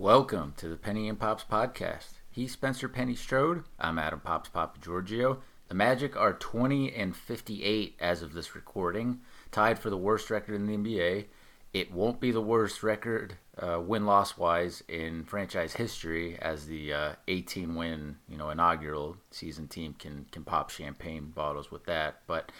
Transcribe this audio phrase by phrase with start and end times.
[0.00, 2.12] Welcome to the Penny and Pops podcast.
[2.30, 3.64] He's Spencer Penny Strode.
[3.78, 5.42] I'm Adam Pops Papa Giorgio.
[5.68, 9.20] The Magic are 20 and 58 as of this recording,
[9.52, 11.26] tied for the worst record in the NBA.
[11.74, 16.92] It won't be the worst record uh, win loss wise in franchise history, as the
[16.92, 22.22] uh, 18 win, you know, inaugural season team can can pop champagne bottles with that.
[22.26, 22.50] But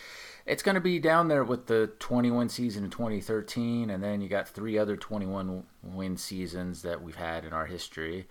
[0.46, 4.28] it's going to be down there with the 21 season in 2013, and then you
[4.28, 8.28] got three other 21 win seasons that we've had in our history.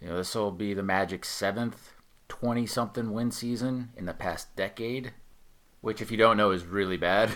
[0.00, 1.92] You know, this will be the Magic's seventh
[2.28, 5.12] 20 something win season in the past decade,
[5.80, 7.30] which, if you don't know, is really bad.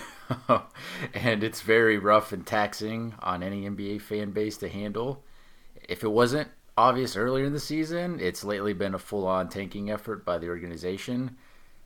[1.14, 5.24] and it's very rough and taxing on any NBA fan base to handle.
[5.88, 9.91] If it wasn't obvious earlier in the season, it's lately been a full on tanking
[9.91, 11.36] effort by the organization.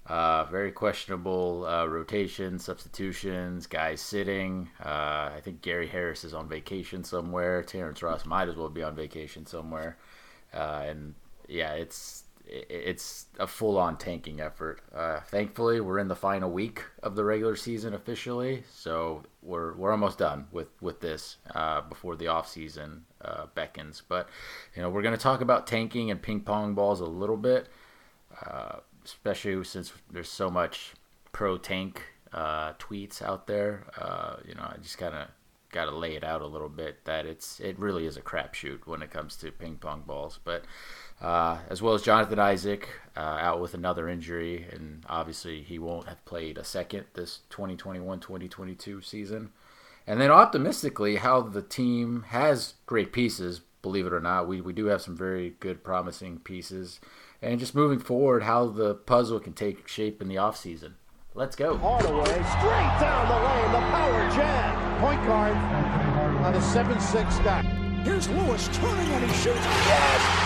[0.07, 4.69] Uh, very questionable uh, rotation, substitutions, guys sitting.
[4.81, 7.63] Uh, I think Gary Harris is on vacation somewhere.
[7.65, 9.99] Terrence Ross might as well be on vacation somewhere.
[10.55, 11.15] Uh, and
[11.49, 14.81] yeah, it's it's a full-on tanking effort.
[14.95, 19.91] Uh, thankfully, we're in the final week of the regular season officially, so we're we're
[19.91, 24.03] almost done with with this uh, before the off season uh, beckons.
[24.07, 24.29] But
[24.75, 27.69] you know, we're going to talk about tanking and ping pong balls a little bit,
[28.47, 30.95] uh, especially since there's so much
[31.33, 33.87] pro tank uh, tweets out there.
[33.99, 35.29] Uh, you know, I just kind of
[35.73, 38.87] got to lay it out a little bit that it's it really is a crapshoot
[38.87, 40.65] when it comes to ping pong balls, but
[41.21, 46.09] uh, as well as Jonathan Isaac uh, out with another injury, and obviously he won't
[46.09, 49.51] have played a second this 2021-2022 season.
[50.07, 54.47] And then optimistically, how the team has great pieces, believe it or not.
[54.47, 57.01] We, we do have some very good, promising pieces.
[57.43, 60.93] And just moving forward, how the puzzle can take shape in the offseason.
[61.35, 61.77] Let's go.
[61.77, 65.01] Hardaway straight down the lane, the power jam.
[65.01, 65.57] Point guard
[66.47, 67.63] on a 7-6 guy.
[68.05, 69.59] Here's Lewis turning and he shoots.
[69.59, 70.46] Yes!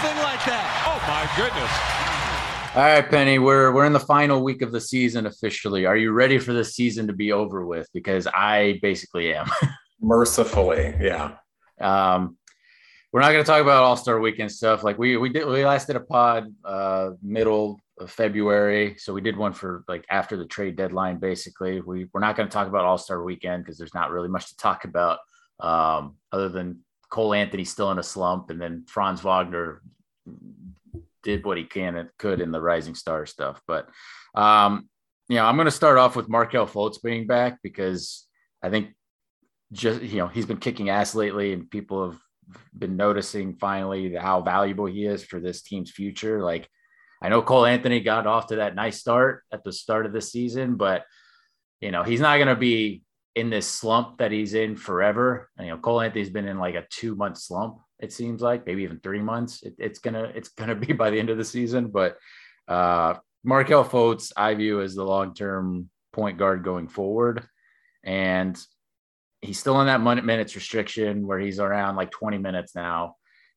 [0.00, 0.64] seen like that.
[0.88, 2.00] Oh my goodness.
[2.74, 5.84] All right, Penny, we're we're in the final week of the season officially.
[5.84, 7.86] Are you ready for the season to be over with?
[7.92, 9.46] Because I basically am.
[10.00, 11.36] Mercifully, yeah.
[11.80, 12.38] Um,
[13.12, 14.82] we're not going to talk about All Star Weekend stuff.
[14.82, 19.20] Like we we did, we last did a pod uh, middle of February, so we
[19.20, 21.18] did one for like after the trade deadline.
[21.18, 24.28] Basically, we we're not going to talk about All Star Weekend because there's not really
[24.28, 25.18] much to talk about
[25.58, 26.78] um, other than
[27.10, 29.82] Cole Anthony still in a slump, and then Franz Wagner
[31.22, 33.60] did what he can and could in the Rising Star stuff.
[33.66, 33.88] But
[34.34, 34.88] um,
[35.28, 38.26] you know, I'm going to start off with Markelle Fultz being back because
[38.62, 38.94] I think
[39.72, 42.18] just you know he's been kicking ass lately, and people have
[42.76, 46.42] been noticing finally how valuable he is for this team's future.
[46.42, 46.68] Like
[47.22, 50.20] I know Cole Anthony got off to that nice start at the start of the
[50.20, 51.04] season, but
[51.80, 53.02] you know he's not going to be
[53.34, 55.50] in this slump that he's in forever.
[55.56, 57.78] And, you know, Cole Anthony's been in like a two month slump.
[57.98, 59.62] It seems like maybe even three months.
[59.62, 61.88] It, it's gonna it's gonna be by the end of the season.
[61.88, 62.16] But
[62.66, 63.14] uh,
[63.44, 67.46] Markelle Fultz, I view as the long term point guard going forward,
[68.02, 68.58] and
[69.42, 73.16] he's still in that minutes restriction where he's around like 20 minutes now.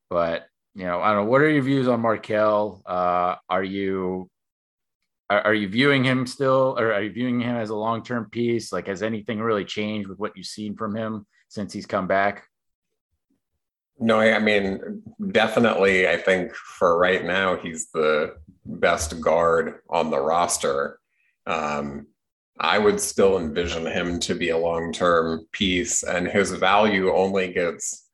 [0.10, 0.46] But
[0.76, 1.32] you know, I don't know.
[1.32, 2.82] What are your views on Markelle?
[2.86, 4.30] Uh, are you
[5.30, 8.30] are, are you viewing him still, or are you viewing him as a long term
[8.30, 8.72] piece?
[8.72, 12.46] Like, has anything really changed with what you've seen from him since he's come back?
[14.00, 18.36] No, I mean, definitely, I think for right now, he's the
[18.66, 21.00] best guard on the roster.
[21.46, 22.08] Um,
[22.60, 27.54] I would still envision him to be a long term piece, and his value only
[27.54, 28.10] gets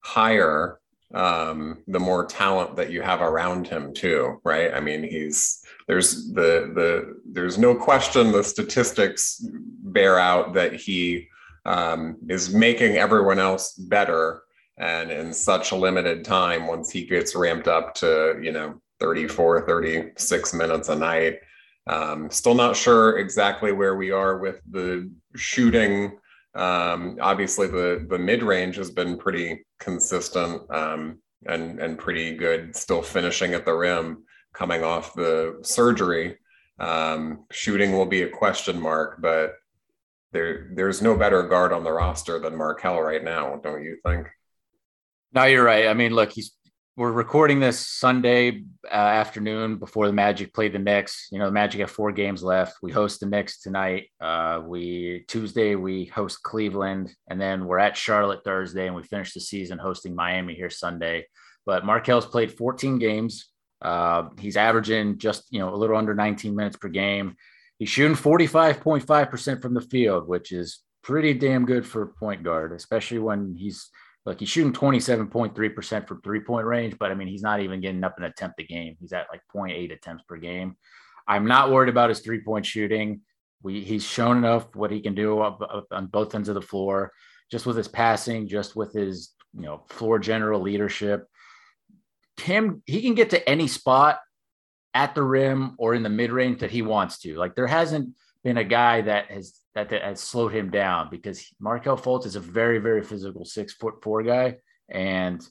[0.00, 0.80] higher
[1.14, 4.74] um, the more talent that you have around him, too, right?
[4.74, 9.44] I mean, he's there's the the there's no question the statistics
[9.82, 11.28] bear out that he
[11.64, 14.42] um, is making everyone else better
[14.78, 19.66] and in such a limited time once he gets ramped up to you know 34
[19.66, 21.38] 36 minutes a night.
[21.88, 26.18] Um, still not sure exactly where we are with the shooting.
[26.54, 33.02] Um, obviously the the mid-range has been pretty consistent um, and and pretty good still
[33.02, 34.24] finishing at the rim
[34.56, 36.38] coming off the surgery.
[36.78, 39.54] Um, shooting will be a question mark, but
[40.32, 44.28] there there's no better guard on the roster than Markelle right now, don't you think?
[45.32, 45.86] No, you're right.
[45.86, 46.56] I mean, look, he's
[46.96, 51.28] we're recording this Sunday uh, afternoon before the Magic play the Knicks.
[51.30, 52.76] You know, the Magic have four games left.
[52.82, 54.08] We host the Knicks tonight.
[54.18, 59.34] Uh, we Tuesday we host Cleveland, and then we're at Charlotte Thursday, and we finish
[59.34, 61.26] the season hosting Miami here Sunday.
[61.66, 63.50] But Markelle's played 14 games.
[63.82, 67.36] Uh, he's averaging just you know a little under 19 minutes per game.
[67.78, 72.72] He's shooting 45.5% from the field, which is pretty damn good for a point guard,
[72.72, 73.90] especially when he's
[74.26, 78.02] like he's shooting 27.3% from three point range, but I mean, he's not even getting
[78.02, 78.96] up an attempt a game.
[79.00, 80.76] He's at like 0.8 attempts per game.
[81.28, 83.20] I'm not worried about his three point shooting.
[83.62, 86.62] We, he's shown enough what he can do up, up on both ends of the
[86.62, 87.12] floor,
[87.50, 91.26] just with his passing, just with his, you know, floor general leadership.
[92.40, 94.20] Him, he can get to any spot
[94.94, 97.36] at the rim or in the mid range that he wants to.
[97.36, 101.52] Like there hasn't been a guy that has that, that has slowed him down because
[101.60, 104.56] Markelle Fultz is a very, very physical six foot four guy.
[104.88, 105.46] And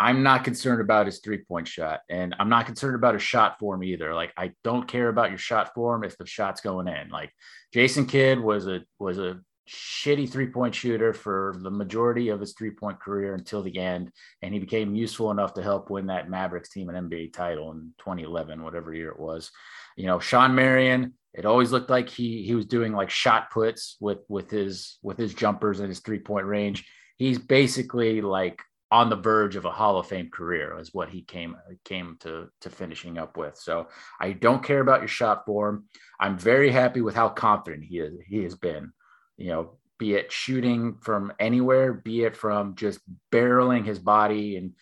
[0.00, 2.00] I'm not concerned about his three point shot.
[2.08, 4.12] And I'm not concerned about his shot form either.
[4.12, 7.10] Like, I don't care about your shot form if the shot's going in.
[7.10, 7.32] Like,
[7.72, 12.52] Jason Kidd was a, was a, shitty three point shooter for the majority of his
[12.52, 14.10] three point career until the end.
[14.42, 17.92] And he became useful enough to help win that Mavericks team an NBA title in
[17.98, 19.50] 2011, whatever year it was.
[19.96, 23.96] You know, Shawn Marion, it always looked like he he was doing like shot puts
[24.00, 26.86] with with his with his jumpers and his three point range.
[27.16, 31.22] He's basically like on the verge of a Hall of Fame career is what he
[31.22, 33.56] came came to to finishing up with.
[33.56, 33.88] So
[34.20, 35.86] I don't care about your shot form.
[36.20, 38.92] I'm very happy with how confident he is he has been.
[39.36, 43.00] You know, be it shooting from anywhere, be it from just
[43.32, 44.72] barreling his body and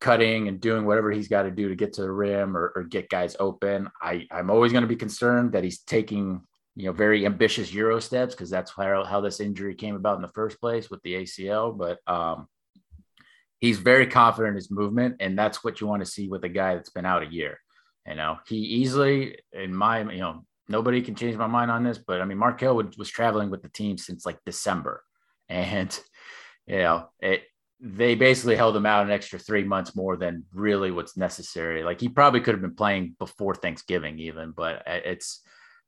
[0.00, 2.84] cutting and doing whatever he's got to do to get to the rim or, or
[2.84, 3.88] get guys open.
[4.00, 6.40] I, I'm always going to be concerned that he's taking,
[6.74, 10.22] you know, very ambitious Euro steps because that's how, how this injury came about in
[10.22, 11.76] the first place with the ACL.
[11.76, 12.48] But um,
[13.60, 16.48] he's very confident in his movement, and that's what you want to see with a
[16.48, 17.58] guy that's been out a year.
[18.06, 21.98] You know, he easily, in my, you know, nobody can change my mind on this,
[21.98, 25.02] but I mean, Markelle would, was traveling with the team since like December,
[25.48, 25.98] and
[26.66, 27.42] you know, it
[27.80, 31.82] they basically held him out an extra three months more than really what's necessary.
[31.82, 35.40] Like he probably could have been playing before Thanksgiving, even, but it's,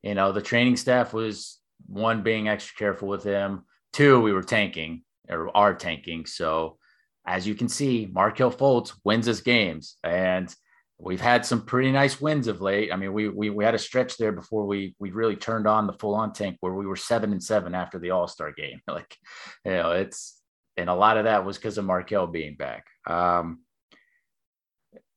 [0.02, 3.64] you know, the training staff was one being extra careful with him.
[3.92, 6.24] Two, we were tanking or are tanking.
[6.24, 6.78] So
[7.26, 9.96] as you can see, Markelle Fultz wins us games.
[10.02, 10.52] And
[10.98, 12.92] we've had some pretty nice wins of late.
[12.92, 15.86] I mean, we we, we had a stretch there before we we really turned on
[15.86, 18.80] the full on tank where we were seven and seven after the All Star game.
[18.88, 19.16] Like,
[19.64, 20.38] you know, it's
[20.76, 22.86] and a lot of that was because of Markelle being back.
[23.06, 23.60] Um,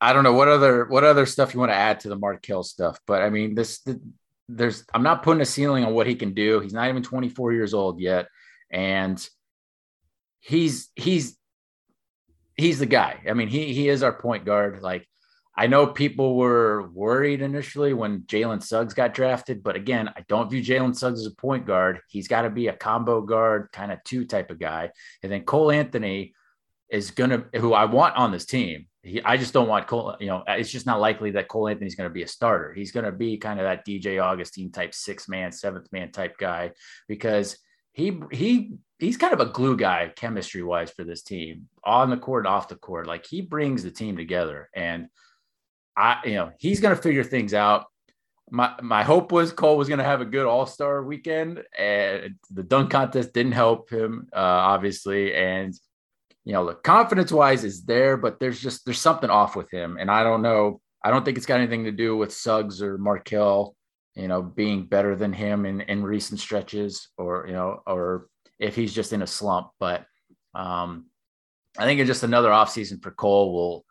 [0.01, 2.63] I don't know what other what other stuff you want to add to the Markelle
[2.63, 4.01] stuff, but I mean this the,
[4.47, 6.59] there's I'm not putting a ceiling on what he can do.
[6.59, 8.27] He's not even 24 years old yet,
[8.71, 9.27] and
[10.39, 11.37] he's he's
[12.55, 13.21] he's the guy.
[13.29, 14.81] I mean he he is our point guard.
[14.81, 15.07] Like
[15.57, 20.49] I know people were worried initially when Jalen Suggs got drafted, but again, I don't
[20.49, 22.01] view Jalen Suggs as a point guard.
[22.09, 24.91] He's got to be a combo guard, kind of two type of guy.
[25.23, 26.33] And then Cole Anthony
[26.89, 28.87] is gonna, who I want on this team.
[29.01, 30.17] He, I just don't want Cole.
[30.19, 32.73] You know, it's just not likely that Cole Anthony's going to be a starter.
[32.73, 36.37] He's going to be kind of that DJ Augustin type, six man, seventh man type
[36.37, 36.71] guy
[37.07, 37.57] because
[37.93, 42.17] he he he's kind of a glue guy chemistry wise for this team on the
[42.17, 43.05] court, off the court.
[43.07, 45.07] Like he brings the team together and
[45.97, 47.85] I, you know, he's going to figure things out.
[48.51, 52.35] My my hope was Cole was going to have a good All Star weekend, and
[52.51, 55.33] the dunk contest didn't help him, uh, obviously.
[55.33, 55.73] And
[56.43, 59.97] you know, the confidence wise is there, but there's just there's something off with him,
[59.99, 60.79] and I don't know.
[61.03, 63.75] I don't think it's got anything to do with Suggs or Markelle,
[64.15, 68.27] you know, being better than him in in recent stretches, or you know, or
[68.59, 69.69] if he's just in a slump.
[69.79, 70.05] But
[70.53, 71.07] um,
[71.77, 73.84] I think it's just another offseason for Cole will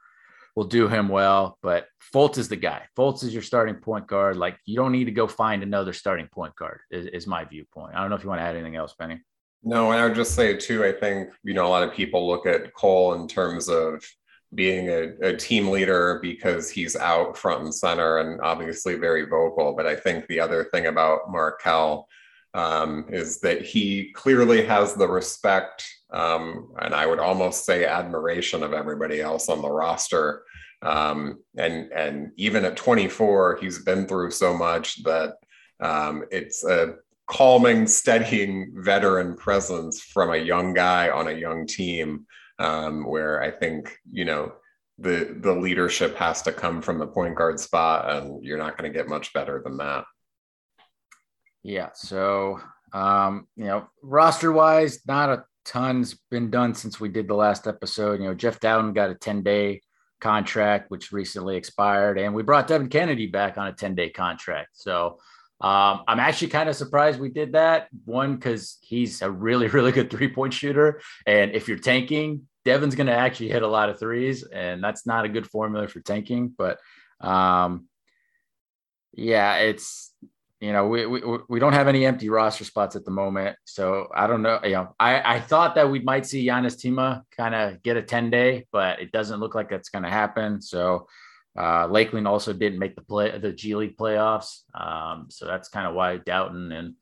[0.55, 1.59] will do him well.
[1.63, 2.83] But Fultz is the guy.
[2.97, 4.37] Fultz is your starting point guard.
[4.37, 6.81] Like you don't need to go find another starting point guard.
[6.91, 7.95] Is, is my viewpoint.
[7.95, 9.21] I don't know if you want to add anything else, Penny.
[9.63, 10.85] No, and I would just say too.
[10.85, 14.05] I think you know a lot of people look at Cole in terms of
[14.55, 19.75] being a, a, team leader because he's out front and center and obviously very vocal.
[19.75, 22.07] But I think the other thing about Markelle
[22.53, 25.85] um, is that he clearly has the respect
[26.15, 30.45] um, and I would almost say admiration of everybody else on the roster.
[30.81, 35.35] Um, and and even at 24, he's been through so much that
[35.81, 36.95] um, it's a
[37.27, 42.27] calming, steadying veteran presence from a young guy on a young team.
[42.61, 44.53] Um, where I think you know
[44.99, 48.91] the the leadership has to come from the point guard spot, and you're not going
[48.91, 50.05] to get much better than that.
[51.65, 51.91] Yeah.
[51.95, 52.61] So
[52.93, 57.67] um, you know, roster wise, not a ton's been done since we did the last
[57.67, 58.21] episode.
[58.21, 59.83] You know, Jeff Dowtin got a 10 day
[60.21, 64.71] contract, which recently expired, and we brought Devin Cannady back on a 10 day contract.
[64.73, 65.19] So
[65.61, 67.89] um, I'm actually kind of surprised we did that.
[68.05, 71.01] One, because he's a really, really good three point shooter.
[71.27, 75.07] And if you're tanking, Devin's going to actually hit a lot of threes, and that's
[75.07, 76.55] not a good formula for tanking.
[76.57, 76.79] But
[77.21, 77.87] um,
[79.13, 80.13] yeah, it's
[80.65, 84.09] you know we, we we don't have any empty roster spots at the moment, so
[84.15, 84.61] I don't know.
[84.65, 88.03] You know, I I thought that we might see Giannis Tima kind of get a
[88.03, 90.63] ten day, but it doesn't look like that's going to happen.
[90.63, 91.07] So
[91.59, 95.87] uh, Lakeland also didn't make the play the G League playoffs, um, so that's kind
[95.87, 96.95] of why Dowtin and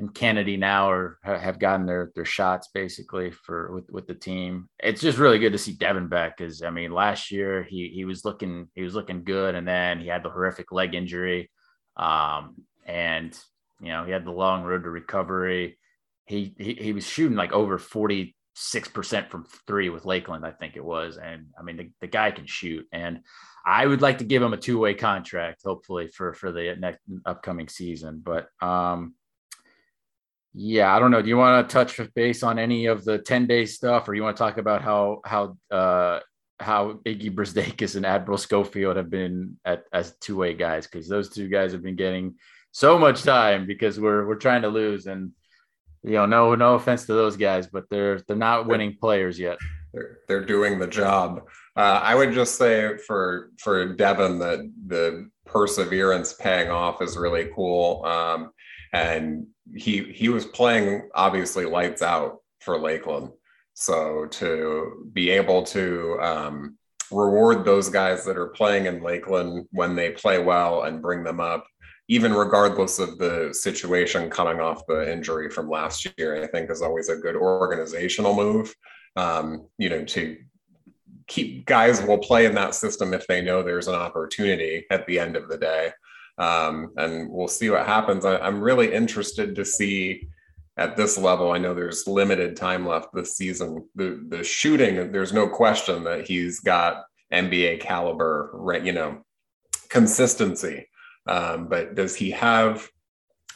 [0.00, 4.68] and Cannady now are have gotten their their shots basically for with with the team.
[4.80, 8.04] It's just really good to see Devin back because I mean last year he he
[8.04, 11.48] was looking he was looking good and then he had the horrific leg injury,
[11.96, 13.38] um, and
[13.80, 15.78] you know he had the long road to recovery.
[16.26, 20.52] He he, he was shooting like over forty six percent from three with Lakeland, I
[20.52, 23.20] think it was, and I mean the, the guy can shoot and.
[23.66, 27.68] I would like to give him a two-way contract, hopefully for for the next upcoming
[27.68, 28.20] season.
[28.22, 29.14] But um,
[30.54, 31.20] yeah, I don't know.
[31.20, 34.22] Do you want to touch base on any of the 10 day stuff, or you
[34.22, 36.20] want to talk about how how uh
[36.60, 40.86] how Iggy Brazdeikis and Admiral Schofield have been at, as two way guys?
[40.86, 42.36] Because those two guys have been getting
[42.74, 45.30] so much time because we're we're trying to lose, and
[46.02, 49.58] you know, no no offense to those guys, but they're they're not winning players yet.
[49.92, 51.44] They're they're doing the job.
[51.76, 57.48] Uh, I would just say for for Devin that the perseverance paying off is really
[57.54, 58.04] cool.
[58.04, 58.50] Um,
[58.92, 63.30] and he he was playing obviously lights out for Lakeland.
[63.74, 66.76] So to be able to um,
[67.12, 71.40] reward those guys that are playing in Lakeland when they play well and bring them
[71.40, 71.66] up,
[72.08, 76.82] even regardless of the situation coming off the injury from last year, I think is
[76.82, 78.74] always a good organizational move.
[79.16, 80.36] Um, you know, to
[81.26, 85.18] keep guys will play in that system if they know there's an opportunity at the
[85.18, 85.92] end of the day
[86.38, 88.24] um, and we'll see what happens.
[88.24, 90.28] I, I'm really interested to see
[90.76, 91.52] at this level.
[91.52, 93.88] I know there's limited time left this season.
[93.94, 98.84] The the shooting, there's no question that he's got NBA caliber, right?
[98.84, 99.24] You know,
[99.88, 100.88] consistency.
[101.26, 102.88] Um, but does he have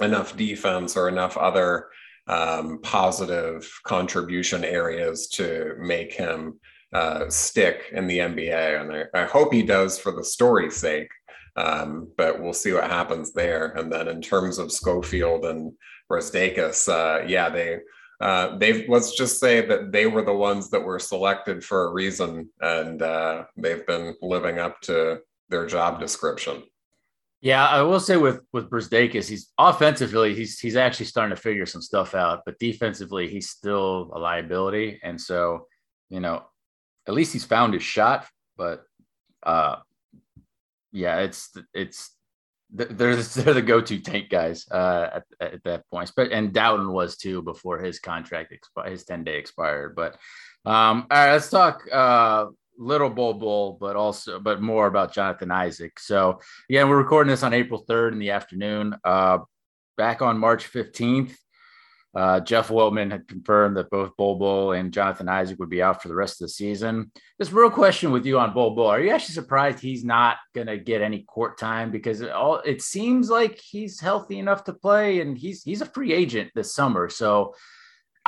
[0.01, 1.89] enough defense or enough other
[2.27, 6.61] um, positive contribution areas to make him
[6.93, 8.81] uh, stick in the NBA?
[8.81, 11.11] And I, I hope he does for the story's sake.
[11.57, 13.73] Um, but we'll see what happens there.
[13.77, 15.73] And then in terms of Schofield and
[16.11, 17.81] Brazdeikis, uh, yeah, they
[18.21, 21.93] uh, they've let's just say that they were the ones that were selected for a
[21.93, 26.63] reason, and uh, they've been living up to their job description.
[27.41, 31.67] Yeah, I will say with with Brazdeikis, he's offensively he's he's actually starting to figure
[31.67, 35.67] some stuff out, but defensively he's still a liability, and so
[36.09, 36.43] you know
[37.07, 38.27] at least he's found his shot,
[38.57, 38.83] but
[39.45, 39.77] uh,
[40.93, 42.11] yeah, it's it's
[42.71, 46.13] they're they're the go-to tank guys uh, at, at that point.
[46.17, 48.55] But And Dowtin was too before his contract
[48.87, 49.97] his 10 day expired.
[49.97, 50.15] But
[50.65, 52.47] um, all right, let's talk uh,
[52.79, 55.99] little Bol Bull, but also but more about Jonathan Isaac.
[55.99, 58.97] So yeah, we're recording this on April 3rd in the afternoon.
[59.05, 59.39] Uh,
[59.97, 61.35] back on March 15th,
[62.15, 66.01] uh, Jeff Weltman had confirmed that both Bol Bull and Jonathan Isaac would be out
[66.01, 67.13] for the rest of the season.
[67.39, 70.69] This real question with you on Bol Bull: Are you actually surprised he's not going
[70.69, 71.91] to get any court time?
[71.91, 75.87] Because it all it seems like he's healthy enough to play, and he's he's a
[75.87, 77.11] free agent this summer.
[77.11, 77.55] So,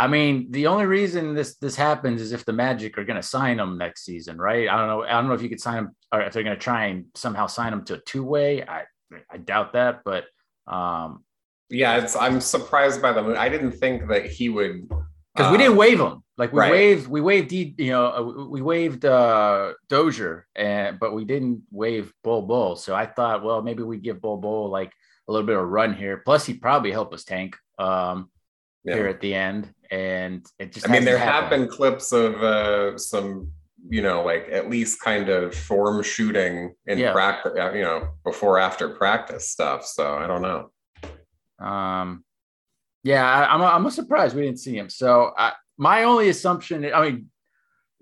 [0.00, 3.22] I mean, the only reason this this happens is if the Magic are going to
[3.22, 4.66] sign him next season, right?
[4.66, 5.02] I don't know.
[5.02, 7.04] I don't know if you could sign him, or if they're going to try and
[7.14, 8.62] somehow sign him to a two way.
[8.62, 8.84] I
[9.30, 10.24] I doubt that, but
[10.66, 11.22] um,
[11.68, 13.36] yeah, it's I'm surprised by the move.
[13.36, 16.22] I didn't think that he would because um, we didn't um, waive him.
[16.38, 16.72] Like we right.
[16.72, 22.10] waived, we waived, you know, uh, we waived uh, Dozier, and but we didn't waive
[22.24, 22.76] Bol Bol.
[22.76, 24.92] So I thought, well, maybe we give Bol Bol like
[25.28, 26.22] a little bit of run here.
[26.24, 28.30] Plus, he probably help us tank um,
[28.84, 28.94] yeah.
[28.94, 30.88] here at the end, and it just.
[30.88, 31.50] I mean, there happened.
[31.50, 33.50] have been clips of uh, some,
[33.88, 37.12] you know, like at least kind of form shooting in yeah.
[37.12, 39.84] practice, uh, you know, before after practice stuff.
[39.84, 40.70] So I don't know.
[41.66, 42.24] Um,
[43.02, 44.90] yeah, I, am I'm, I'm surprised we didn't see him.
[44.90, 47.30] So I, my only assumption, I mean,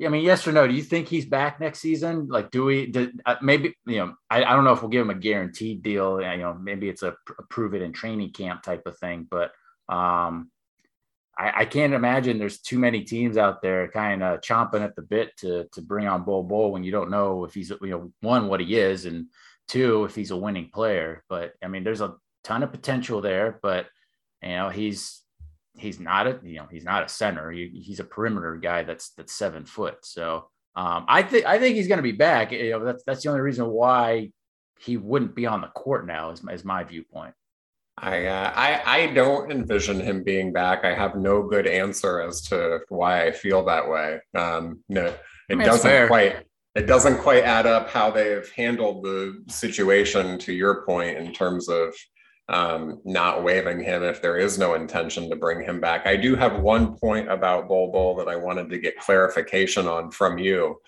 [0.04, 0.66] I mean, yes or no?
[0.66, 2.28] Do you think he's back next season?
[2.28, 2.86] Like, do we?
[2.86, 4.14] Do, uh, maybe you know.
[4.30, 6.20] I, I don't know if we'll give him a guaranteed deal.
[6.20, 9.26] You know, maybe it's a, a prove it in training camp type of thing.
[9.28, 9.50] But
[9.88, 10.50] um,
[11.38, 15.02] I, I can't imagine there's too many teams out there kind of chomping at the
[15.02, 18.12] bit to to bring on Bol Bol when you don't know if he's you know
[18.20, 19.26] one what he is and
[19.68, 21.24] two if he's a winning player.
[21.28, 22.14] But I mean, there's a
[22.44, 23.86] ton of potential there, but
[24.42, 25.22] you know he's
[25.76, 27.50] he's not a you know he's not a center.
[27.50, 29.98] He, he's a perimeter guy that's that's seven foot.
[30.02, 32.52] So um, I think I think he's going to be back.
[32.52, 34.32] You know, that's that's the only reason why
[34.80, 36.30] he wouldn't be on the court now.
[36.30, 37.34] Is, is my viewpoint.
[38.00, 40.84] I, uh, I I don't envision him being back.
[40.84, 44.20] I have no good answer as to why I feel that way.
[44.34, 45.14] Um, no,
[45.48, 50.38] it doesn't quite it doesn't quite add up how they've handled the situation.
[50.38, 51.94] To your point, in terms of
[52.48, 56.06] um, not waiving him if there is no intention to bring him back.
[56.06, 60.10] I do have one point about Bol Bol that I wanted to get clarification on
[60.10, 60.80] from you.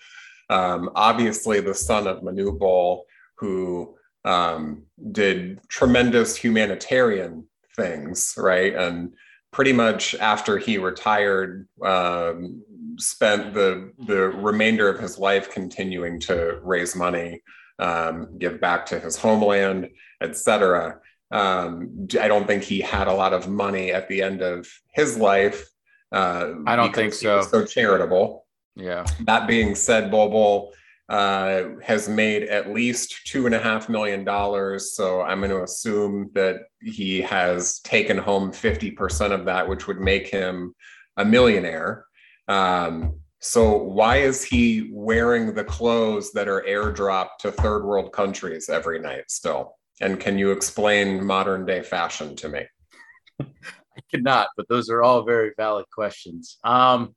[0.49, 8.73] Um, obviously, the son of Manute Bol, who um, did tremendous humanitarian things, right?
[8.75, 9.13] And
[9.51, 12.61] pretty much after he retired, um,
[12.97, 17.41] spent the the remainder of his life continuing to raise money,
[17.79, 19.89] um, give back to his homeland,
[20.21, 20.99] etc.
[21.31, 25.17] Um, I don't think he had a lot of money at the end of his
[25.17, 25.69] life.
[26.11, 27.41] Uh, I don't think so.
[27.41, 28.45] So charitable.
[28.75, 29.05] Yeah.
[29.21, 30.73] That being said, Bol
[31.11, 34.93] uh, has made at least two and a half million dollars.
[34.95, 39.99] So I'm going to assume that he has taken home 50% of that, which would
[39.99, 40.73] make him
[41.17, 42.05] a millionaire.
[42.47, 48.69] Um, so why is he wearing the clothes that are airdropped to third world countries
[48.69, 49.75] every night still?
[49.99, 52.61] And can you explain modern day fashion to me?
[53.41, 56.57] I cannot, but those are all very valid questions.
[56.63, 57.15] Um,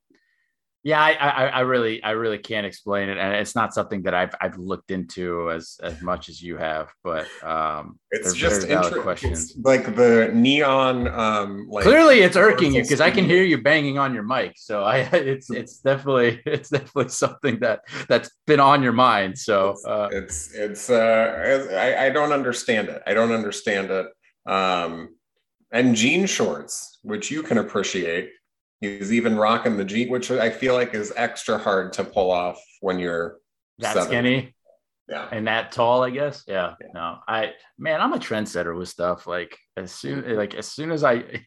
[0.85, 4.13] yeah, I, I, I, really, I really can't explain it, and it's not something that
[4.13, 6.93] I've, I've looked into as as much as you have.
[7.03, 9.53] But um, it's just inter- questions.
[9.53, 11.09] It's like the neon.
[11.09, 14.53] Um, like Clearly, it's irking you because I can hear you banging on your mic.
[14.57, 19.39] So I, it's it's definitely it's definitely something that that's been on your mind.
[19.39, 23.01] So uh, it's it's, uh, I, I don't understand it.
[23.07, 24.07] I don't understand it.
[24.45, 25.17] Um,
[25.73, 28.29] and jean shorts, which you can appreciate
[28.85, 32.61] He's even rocking the Jeep, which I feel like is extra hard to pull off
[32.81, 33.39] when you're
[33.79, 34.55] that skinny.
[35.09, 35.29] Yeah.
[35.31, 36.45] And that tall, I guess.
[36.47, 36.75] Yeah.
[36.81, 36.87] yeah.
[36.95, 39.27] No, I man, I'm a trendsetter with stuff.
[39.27, 41.13] Like as soon like as soon as I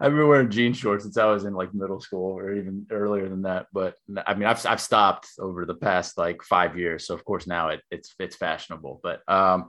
[0.00, 3.28] I've been wearing jean shorts since I was in like middle school or even earlier
[3.28, 3.66] than that.
[3.72, 3.94] But
[4.26, 7.06] I mean I've I've stopped over the past like five years.
[7.06, 8.98] So of course now it, it's it's fashionable.
[9.00, 9.68] But um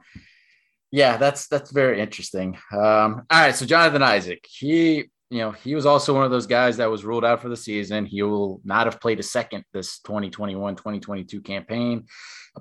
[0.92, 2.58] yeah, that's that's very interesting.
[2.72, 6.48] Um, all right, so Jonathan Isaac, he you know, he was also one of those
[6.48, 8.06] guys that was ruled out for the season.
[8.06, 12.06] He will not have played a second this 2021 2022 campaign.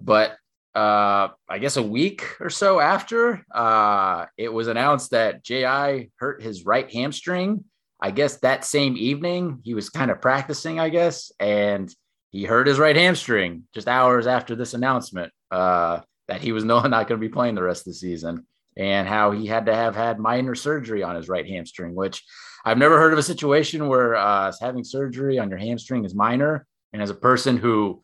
[0.00, 0.36] But
[0.74, 6.10] uh, I guess a week or so after, uh, it was announced that J.I.
[6.16, 7.64] hurt his right hamstring.
[8.00, 11.88] I guess that same evening, he was kind of practicing, I guess, and
[12.30, 16.80] he hurt his right hamstring just hours after this announcement uh, that he was no,
[16.82, 18.44] not going to be playing the rest of the season
[18.76, 22.22] and how he had to have had minor surgery on his right hamstring, which
[22.64, 26.66] I've never heard of a situation where uh, having surgery on your hamstring is minor.
[26.92, 28.02] And as a person who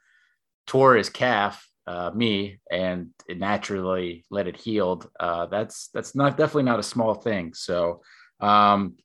[0.67, 6.37] tore his calf, uh, me, and it naturally let it healed, uh, that's that's not
[6.37, 7.55] definitely not a small thing.
[7.55, 8.03] So,
[8.41, 8.97] um,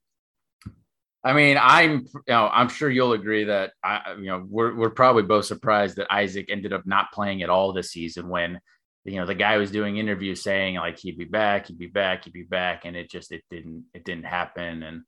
[1.24, 4.92] I mean, I'm you know I'm sure you'll agree that I you know we're we're
[4.92, 8.60] probably both surprised that Isaac ended up not playing at all this season when
[9.08, 12.26] you know the guy was doing interviews saying like he'd be back, he'd be back,
[12.26, 15.04] he'd be back, and it just it didn't it didn't happen and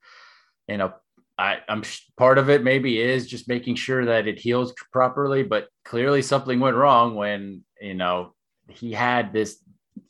[0.70, 0.94] you know,
[1.38, 1.84] I, I'm
[2.16, 6.60] part of it maybe is just making sure that it heals properly, but clearly something
[6.60, 8.36] went wrong when, you know,
[8.70, 9.58] he had this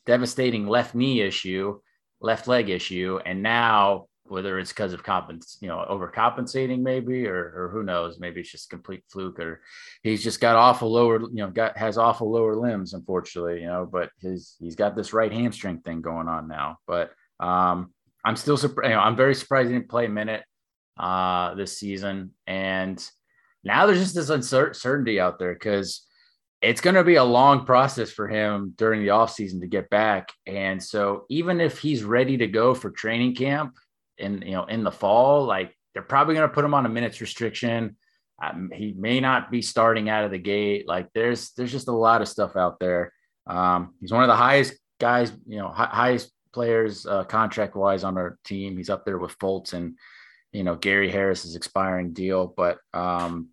[0.06, 1.80] devastating left knee issue,
[2.20, 3.20] left leg issue.
[3.24, 8.18] And now, whether it's because of compens, you know, overcompensating maybe, or, or who knows,
[8.18, 9.60] maybe it's just complete fluke or
[10.02, 13.88] he's just got awful lower, you know, got, has awful lower limbs, unfortunately, you know,
[13.90, 17.92] but his, he's got this right hamstring thing going on now, but, um,
[18.24, 18.90] I'm still surprised.
[18.90, 20.44] You know, I'm very surprised he didn't play a minute
[20.98, 22.32] uh, this season.
[22.46, 23.02] And
[23.64, 26.06] now there's just this uncertainty out there because
[26.62, 30.30] it's going to be a long process for him during the offseason to get back.
[30.46, 33.74] And so even if he's ready to go for training camp
[34.20, 36.88] in, you know, in the fall, like they're probably going to put him on a
[36.88, 37.96] minutes restriction.
[38.42, 40.86] Um, he may not be starting out of the gate.
[40.88, 43.12] Like there's, there's just a lot of stuff out there.
[43.46, 48.16] Um, he's one of the highest guys, you know, highest players uh, contract wise on
[48.16, 48.76] our team.
[48.76, 49.96] He's up there with Fultz and
[50.52, 52.52] you know Gary Harris's expiring deal.
[52.56, 53.48] But um,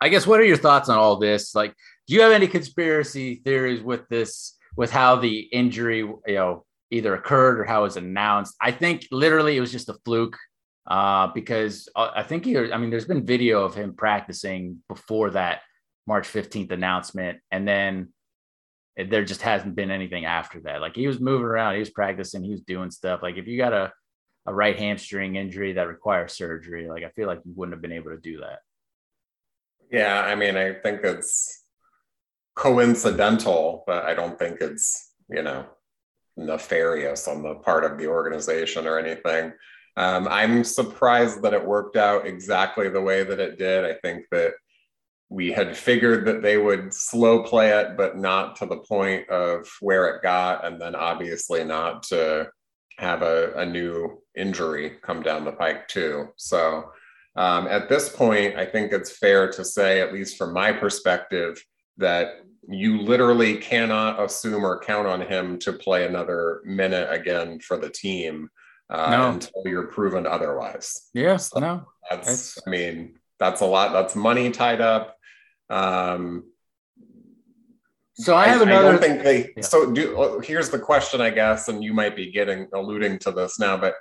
[0.00, 1.54] I guess what are your thoughts on all this?
[1.54, 1.74] Like,
[2.06, 4.54] do you have any conspiracy theories with this?
[4.76, 8.54] With how the injury, you know, either occurred or how it was announced?
[8.60, 10.36] I think literally it was just a fluke.
[10.86, 15.30] Uh, because uh, I think he, I mean, there's been video of him practicing before
[15.32, 15.60] that
[16.06, 18.08] March 15th announcement, and then
[18.96, 20.80] there just hasn't been anything after that.
[20.80, 23.22] Like he was moving around, he was practicing, he was doing stuff.
[23.22, 23.92] Like if you got a
[24.48, 27.92] a right hamstring injury that requires surgery, like I feel like you wouldn't have been
[27.92, 28.60] able to do that.
[29.92, 31.64] Yeah, I mean, I think it's
[32.54, 35.66] coincidental, but I don't think it's, you know,
[36.38, 39.52] nefarious on the part of the organization or anything.
[39.96, 43.84] Um, I'm surprised that it worked out exactly the way that it did.
[43.84, 44.52] I think that
[45.28, 49.68] we had figured that they would slow play it, but not to the point of
[49.80, 52.48] where it got, and then obviously not to
[52.98, 56.28] have a, a new injury come down the pike, too.
[56.36, 56.90] So
[57.36, 61.62] um, at this point, I think it's fair to say, at least from my perspective,
[61.98, 62.28] that
[62.68, 67.88] you literally cannot assume or count on him to play another minute again for the
[67.88, 68.50] team
[68.90, 69.30] uh, no.
[69.30, 71.08] until you're proven otherwise.
[71.14, 73.92] Yeah, so no, that's, I mean, that's a lot.
[73.92, 75.16] That's money tied up.
[75.70, 76.44] Um,
[78.14, 78.88] so I have I, another.
[78.88, 79.52] I don't think they.
[79.56, 79.62] Yeah.
[79.62, 80.40] So do.
[80.44, 83.94] Here's the question, I guess, and you might be getting alluding to this now, but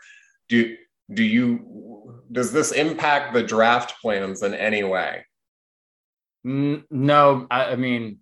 [0.50, 0.76] do
[1.14, 5.26] do you does this impact the draft plans in any way?
[6.44, 8.20] No, I, I mean,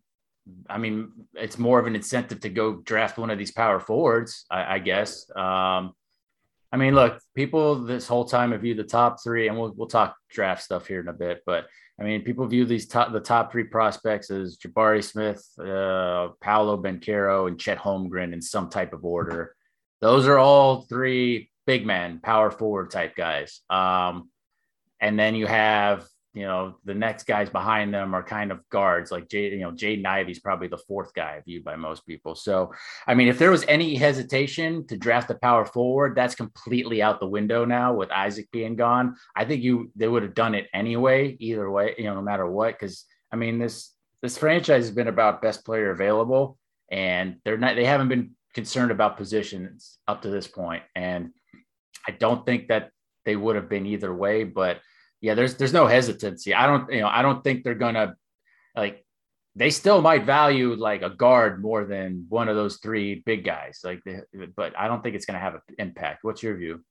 [0.70, 4.46] I mean, it's more of an incentive to go draft one of these power forwards,
[4.50, 5.30] I, I guess.
[5.36, 5.94] Um,
[6.72, 9.88] I mean, look, people this whole time have viewed the top three, and we'll we'll
[9.88, 11.66] talk draft stuff here in a bit, but
[12.00, 16.82] I mean, people view these top the top three prospects as Jabari Smith, uh, Paolo
[16.82, 19.56] Banchero, and Chet Holmgren in some type of order.
[20.02, 23.62] Those are all three big men, power forward type guys.
[23.70, 24.30] Um,
[25.00, 29.10] and then you have you know, the next guys behind them are kind of guards.
[29.10, 32.36] Like Jay, you know, Jaden Ivey's probably the fourth guy viewed by most people.
[32.36, 32.74] So,
[33.08, 37.22] I mean, if there was any hesitation to draft a power forward, that's completely out
[37.22, 39.16] the window now with Isaac being gone.
[39.34, 42.46] I think you they would have done it anyway, either way, you know, no matter
[42.46, 42.74] what.
[42.74, 46.58] Because I mean, this this franchise has been about best player available,
[46.92, 50.84] and they're not they haven't been concerned about positions up to this point.
[50.96, 51.32] And
[52.06, 52.92] I don't think that
[53.24, 54.82] they would have been either way, but
[55.22, 56.54] yeah, there's there's no hesitancy.
[56.54, 58.16] I don't you know I don't think they're gonna
[58.76, 59.06] like
[59.56, 63.80] they still might value like a guard more than one of those three big guys.
[63.84, 64.02] Like,
[64.56, 66.24] but I don't think it's gonna have an impact.
[66.24, 66.84] What's your view?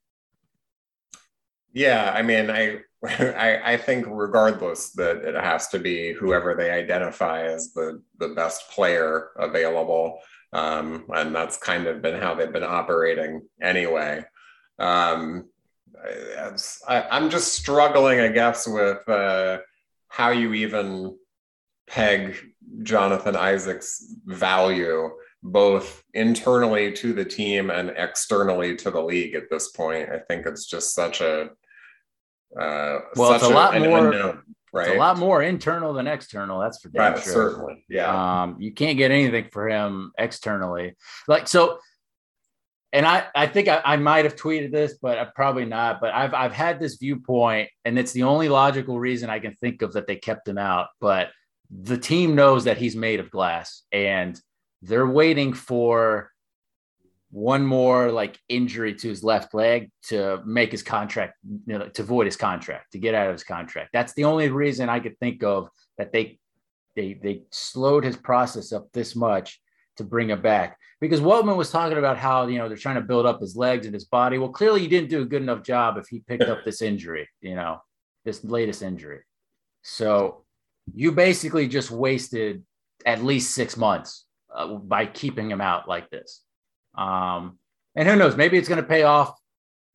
[1.75, 6.71] Yeah, I mean, I, I I think regardless that it has to be whoever they
[6.71, 10.21] identify as the the best player available,
[10.53, 14.25] um, and that's kind of been how they've been operating anyway.
[14.79, 15.49] Um,
[16.89, 19.59] I, am just struggling, I guess, with uh,
[20.09, 21.17] how you even
[21.87, 22.37] peg
[22.83, 25.11] Jonathan Isaac's value
[25.43, 30.09] both internally to the team and externally to the league at this point.
[30.11, 31.51] I think it's just such a
[32.59, 34.13] uh, well, it's a, a lot more.
[34.13, 34.89] Unknown, right?
[34.89, 36.61] It's a lot more internal than external.
[36.61, 37.33] That's for damn right, sure.
[37.33, 38.43] Certainly, yeah.
[38.43, 40.95] Um, you can't get anything for him externally.
[41.27, 41.79] Like so,
[42.95, 46.01] and I, I think I, I might have tweeted this, but uh, probably not.
[46.01, 49.83] But I've I've had this viewpoint, and it's the only logical reason I can think
[49.83, 50.87] of that they kept him out.
[51.01, 51.31] But
[51.69, 54.41] the team knows that he's made of glass, and
[54.81, 56.31] they're waiting for
[57.33, 61.35] one more like injury to his left leg to make his contract,
[61.67, 63.91] you know, to void his contract, to get out of his contract.
[63.93, 66.39] That's the only reason I could think of that they
[66.95, 69.61] they they slowed his process up this much
[69.97, 73.01] to bring him back because Weltman was talking about how you know they're trying to
[73.03, 74.39] build up his legs and his body.
[74.39, 77.29] Well, clearly he didn't do a good enough job if he picked up this injury,
[77.41, 77.83] you know,
[78.25, 79.21] this latest injury.
[79.83, 80.45] So
[80.95, 82.65] you basically just wasted
[83.05, 86.43] at least six months uh, by keeping him out like this.
[86.97, 87.59] Um,
[87.95, 89.39] and who knows, maybe it's going to pay off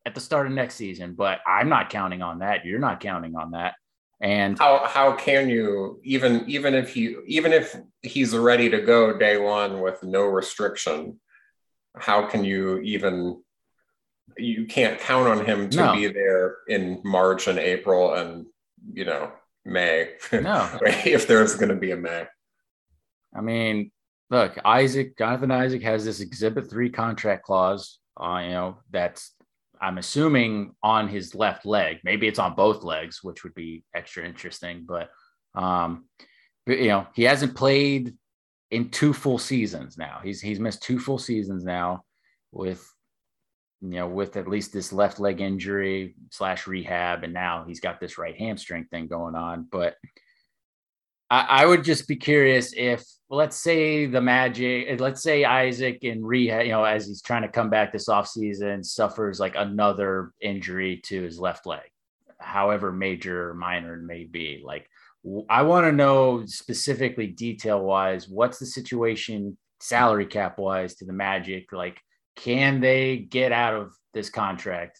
[0.06, 2.64] at the start of next season, but I'm not counting on that.
[2.64, 3.74] You're not counting on that.
[4.20, 9.16] And how how can you even even if he even if he's ready to go
[9.16, 11.18] day one with no restriction,
[11.96, 13.42] how can you even
[14.36, 15.94] you can't count on him to no.
[15.94, 18.46] be there in March and April and
[18.92, 19.32] you know
[19.64, 20.10] May.
[20.32, 22.26] No, if there's going to be a May.
[23.34, 23.90] I mean,
[24.28, 27.98] look, Isaac Jonathan Isaac has this Exhibit Three contract clause.
[28.20, 29.32] Uh, you know that's
[29.80, 31.98] I'm assuming on his left leg.
[32.04, 34.84] Maybe it's on both legs, which would be extra interesting.
[34.86, 35.10] But,
[35.54, 36.04] um,
[36.66, 38.14] but you know, he hasn't played
[38.70, 40.20] in two full seasons now.
[40.22, 42.04] He's he's missed two full seasons now
[42.52, 42.86] with
[43.80, 48.00] you know with at least this left leg injury slash rehab, and now he's got
[48.00, 49.66] this right hamstring thing going on.
[49.70, 49.96] But
[51.30, 56.24] I, I would just be curious if let's say the Magic, let's say Isaac in
[56.24, 61.00] rehab, you know, as he's trying to come back this offseason, suffers like another injury
[61.04, 61.88] to his left leg,
[62.38, 64.60] however major or minor it may be.
[64.64, 64.88] Like,
[65.48, 71.12] I want to know specifically, detail wise, what's the situation salary cap wise to the
[71.12, 71.72] Magic?
[71.72, 72.00] Like,
[72.34, 74.98] can they get out of this contract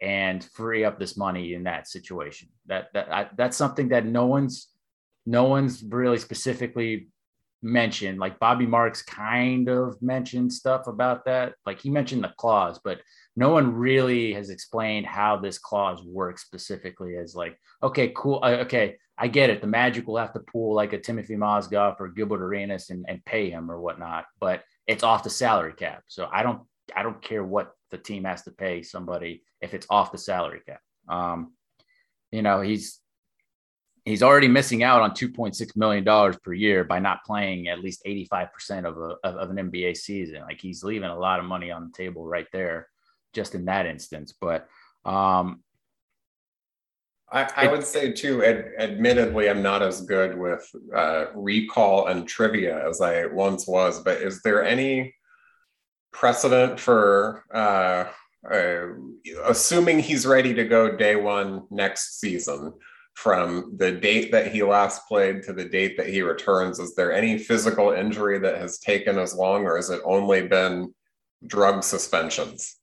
[0.00, 2.48] and free up this money in that situation?
[2.66, 4.68] That that I, that's something that no one's
[5.26, 7.08] no one's really specifically
[7.62, 8.18] mentioned.
[8.18, 11.54] Like Bobby Marks kind of mentioned stuff about that.
[11.64, 13.00] Like he mentioned the clause, but
[13.36, 17.16] no one really has explained how this clause works specifically.
[17.16, 19.60] As like, okay, cool, uh, okay, I get it.
[19.60, 23.24] The Magic will have to pull like a Timofey Mozgov or Gilbert Arenas and, and
[23.24, 26.02] pay him or whatnot, but it's off the salary cap.
[26.08, 26.62] So I don't
[26.94, 30.60] I don't care what the team has to pay somebody if it's off the salary
[30.66, 30.80] cap.
[31.08, 31.54] Um,
[32.30, 33.00] you know, he's
[34.04, 38.04] he's already missing out on 2.6 million dollars per year by not playing at least
[38.04, 40.42] 85% of a of, an NBA season.
[40.42, 42.88] Like he's leaving a lot of money on the table right there,
[43.32, 44.34] just in that instance.
[44.38, 44.68] But
[45.04, 45.62] um,
[47.32, 48.44] I, I would say too.
[48.44, 54.00] Ad, admittedly, I'm not as good with uh, recall and trivia as I once was.
[54.00, 55.14] But is there any
[56.12, 58.04] precedent for uh,
[58.48, 58.86] uh,
[59.46, 62.74] assuming he's ready to go day one next season?
[63.14, 66.78] From the date that he last played to the date that he returns?
[66.78, 70.94] Is there any physical injury that has taken as long, or has it only been
[71.46, 72.76] drug suspensions?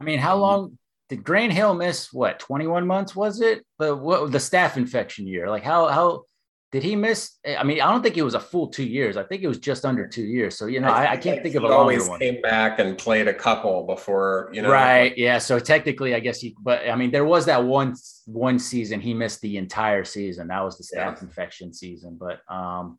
[0.00, 2.12] I mean, how long did Grant Hill miss?
[2.12, 3.64] What, 21 months was it?
[3.78, 5.48] The what the staph infection year?
[5.48, 6.24] Like how how
[6.72, 7.36] did he miss?
[7.46, 9.18] I mean, I don't think it was a full two years.
[9.18, 10.56] I think it was just under two years.
[10.56, 12.18] So you know, I, I, I can't think of a always one.
[12.18, 14.70] came back and played a couple before you know.
[14.70, 15.16] Right.
[15.16, 15.36] Yeah.
[15.36, 16.56] So technically, I guess he.
[16.58, 20.48] But I mean, there was that one one season he missed the entire season.
[20.48, 21.20] That was the staph yeah.
[21.20, 22.18] infection season.
[22.18, 22.98] But um,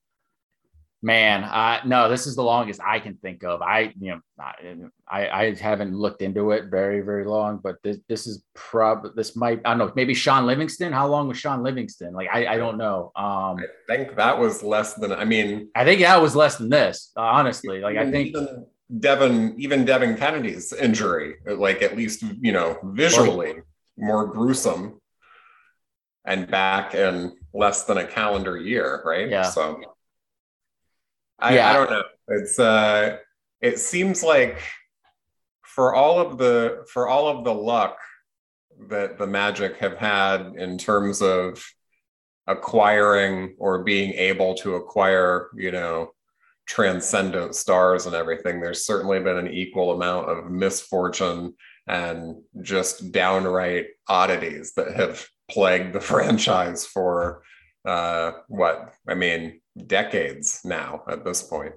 [1.03, 3.61] man, uh, no, this is the longest I can think of.
[3.61, 8.25] I, you know, I, I haven't looked into it very, very long, but this, this
[8.25, 10.93] is probably, this might, I don't know, maybe Shaun Livingston.
[10.93, 12.13] How long was Shaun Livingston?
[12.13, 13.11] Like, I, I don't know.
[13.17, 16.69] Um, I think that was less than, I mean, I think that was less than
[16.69, 17.81] this, honestly.
[17.81, 18.35] Like, I think
[18.99, 23.55] Devin, even Devin Cannady's injury, like at least, you know, visually
[23.97, 25.01] more gruesome
[26.25, 29.29] and back in less than a calendar year, right?
[29.29, 29.43] Yeah.
[29.43, 29.81] So,
[31.43, 31.69] I, yeah.
[31.69, 32.03] I don't know.
[32.29, 33.17] It's uh,
[33.61, 34.61] it seems like
[35.65, 37.97] for all of the for all of the luck
[38.89, 41.63] that the Magic have had in terms of
[42.47, 46.11] acquiring or being able to acquire, you know,
[46.65, 51.53] transcendent stars and everything, there's certainly been an equal amount of misfortune
[51.87, 57.43] and just downright oddities that have plagued the franchise for
[57.85, 61.73] uh, what I mean, decades now at this point.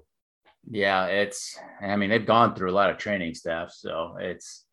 [0.68, 1.56] Yeah, it's.
[1.80, 4.64] I mean, they've gone through a lot of training staff, so it's.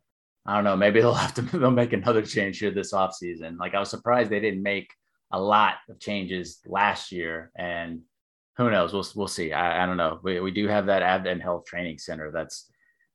[0.46, 0.76] I don't know.
[0.76, 1.42] Maybe they'll have to.
[1.42, 3.58] They'll make another change here this off season.
[3.58, 4.92] Like I was surprised they didn't make
[5.32, 8.02] a lot of changes last year, and
[8.58, 8.94] who knows?
[8.94, 9.54] We'll we'll see.
[9.54, 10.20] I, I don't know.
[10.24, 12.70] We we do have that Advent Health Training Center that's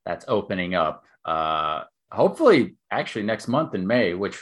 [0.07, 1.05] that's opening up.
[1.25, 4.41] Uh, hopefully, actually next month in May, which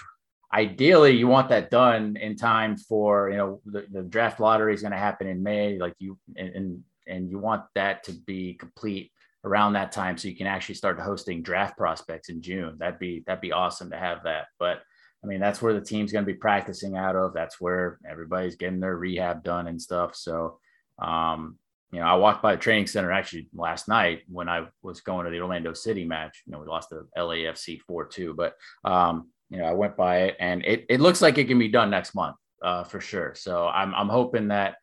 [0.53, 4.81] ideally you want that done in time for you know the, the draft lottery is
[4.81, 9.11] going to happen in may like you and and you want that to be complete
[9.45, 12.77] around that time so you can actually start hosting draft prospects in june.
[12.79, 14.47] That'd be that'd be awesome to have that.
[14.59, 14.83] But
[15.25, 17.33] i mean that's where the team's going to be practicing out of.
[17.35, 20.15] That's where everybody's getting their rehab done and stuff.
[20.15, 20.59] So
[21.01, 21.59] um
[21.93, 25.25] you know, I walked by the training center actually last night when I was going
[25.25, 26.43] to the Orlando City match.
[26.45, 28.55] You know, we lost the LAFC 4 2, but
[28.85, 31.69] um, you know, I went by it and it, it looks like it can be
[31.69, 33.35] done next month uh, for sure.
[33.35, 34.77] So I'm, I'm hoping that,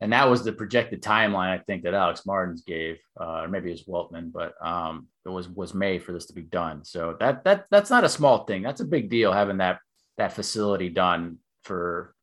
[0.00, 3.70] and that was the projected timeline I think that Alex Martins gave, uh, or maybe
[3.70, 6.84] it was Weltman, but um, it was was May for this to be done.
[6.84, 8.62] So that that that's not a small thing.
[8.62, 9.78] That's a big deal having that
[10.18, 12.14] that facility done for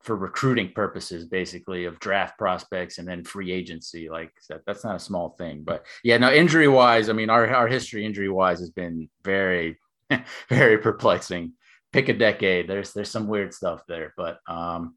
[0.00, 4.08] for recruiting purposes, basically of draft prospects and then free agency.
[4.08, 5.62] Like that, that's not a small thing.
[5.62, 9.78] But yeah, no, injury wise, I mean, our our history injury wise has been very
[10.48, 11.52] very perplexing.
[11.92, 12.68] Pick a decade.
[12.68, 14.94] There's there's some weird stuff there, but um,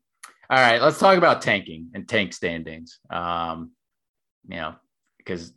[0.49, 2.99] all right, let's talk about tanking and tank standings.
[3.09, 3.71] Um,
[4.47, 4.75] you know,
[5.17, 5.53] because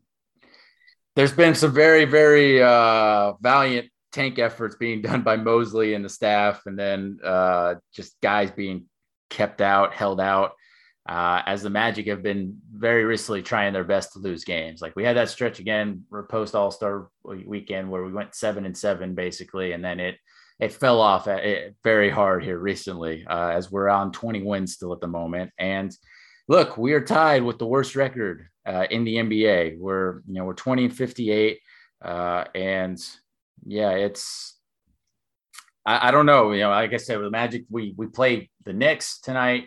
[1.15, 6.09] there's been some very very uh, valiant tank efforts being done by Mosley and the
[6.09, 8.87] staff, and then uh, just guys being
[9.29, 10.53] kept out, held out.
[11.09, 14.83] Uh, as the Magic have been very recently trying their best to lose games.
[14.83, 18.77] Like we had that stretch again, post All Star weekend where we went seven and
[18.77, 20.17] seven basically, and then it
[20.59, 24.73] it fell off at, it very hard here recently uh, as we're on 20 wins
[24.73, 25.53] still at the moment.
[25.59, 25.95] And
[26.49, 29.79] look, we are tied with the worst record uh, in the NBA.
[29.79, 31.61] We're you know we're 20 and 58,
[32.05, 32.99] uh, and
[33.65, 34.59] yeah, it's
[35.85, 36.51] I, I don't know.
[36.51, 39.67] You know, like I said, with the Magic, we we play the Knicks tonight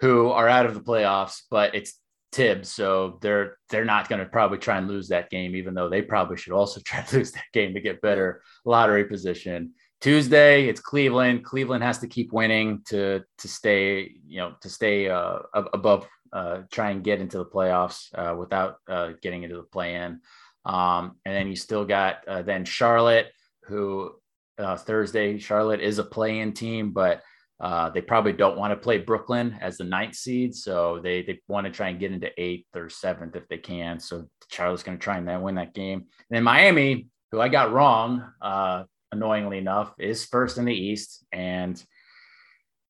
[0.00, 1.98] who are out of the playoffs, but it's
[2.30, 5.88] Thibs, so they're they're not going to probably try and lose that game, even though
[5.88, 9.72] they probably should also try to lose that game to get better lottery position.
[10.00, 11.42] Tuesday, it's Cleveland.
[11.42, 16.58] Cleveland has to keep winning to to stay, you know, to stay uh, above, uh,
[16.70, 20.20] try and get into the playoffs uh, without uh, getting into the play-in.
[20.66, 23.32] Um, and then you still got uh, then Charlotte,
[23.64, 24.12] who
[24.58, 27.22] uh, Thursday, Charlotte is a play-in team, but
[27.60, 31.40] uh, they probably don't want to play Brooklyn as the ninth seed, so they they
[31.48, 33.98] want to try and get into eighth or seventh if they can.
[33.98, 35.98] So Charlotte's going to try and win that game.
[35.98, 41.24] And then Miami, who I got wrong, uh, annoyingly enough, is first in the East,
[41.32, 41.82] and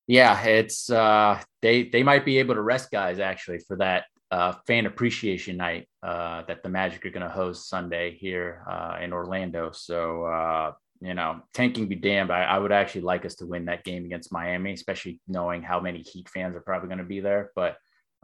[0.07, 4.53] yeah, it's uh, they they might be able to rest guys actually for that uh,
[4.67, 9.13] fan appreciation night uh, that the Magic are going to host Sunday here uh, in
[9.13, 9.71] Orlando.
[9.73, 12.31] So uh, you know, tanking be damned.
[12.31, 15.81] I, I, would actually like us to win that game against Miami, especially knowing how
[15.81, 17.51] many Heat fans are probably going to be there.
[17.55, 17.77] But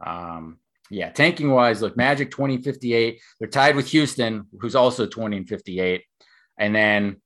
[0.05, 0.57] um,
[0.89, 3.21] yeah, tanking wise, look, Magic 20 58.
[3.39, 6.03] They're tied with Houston, who's also 20 and 58.
[6.57, 7.17] And then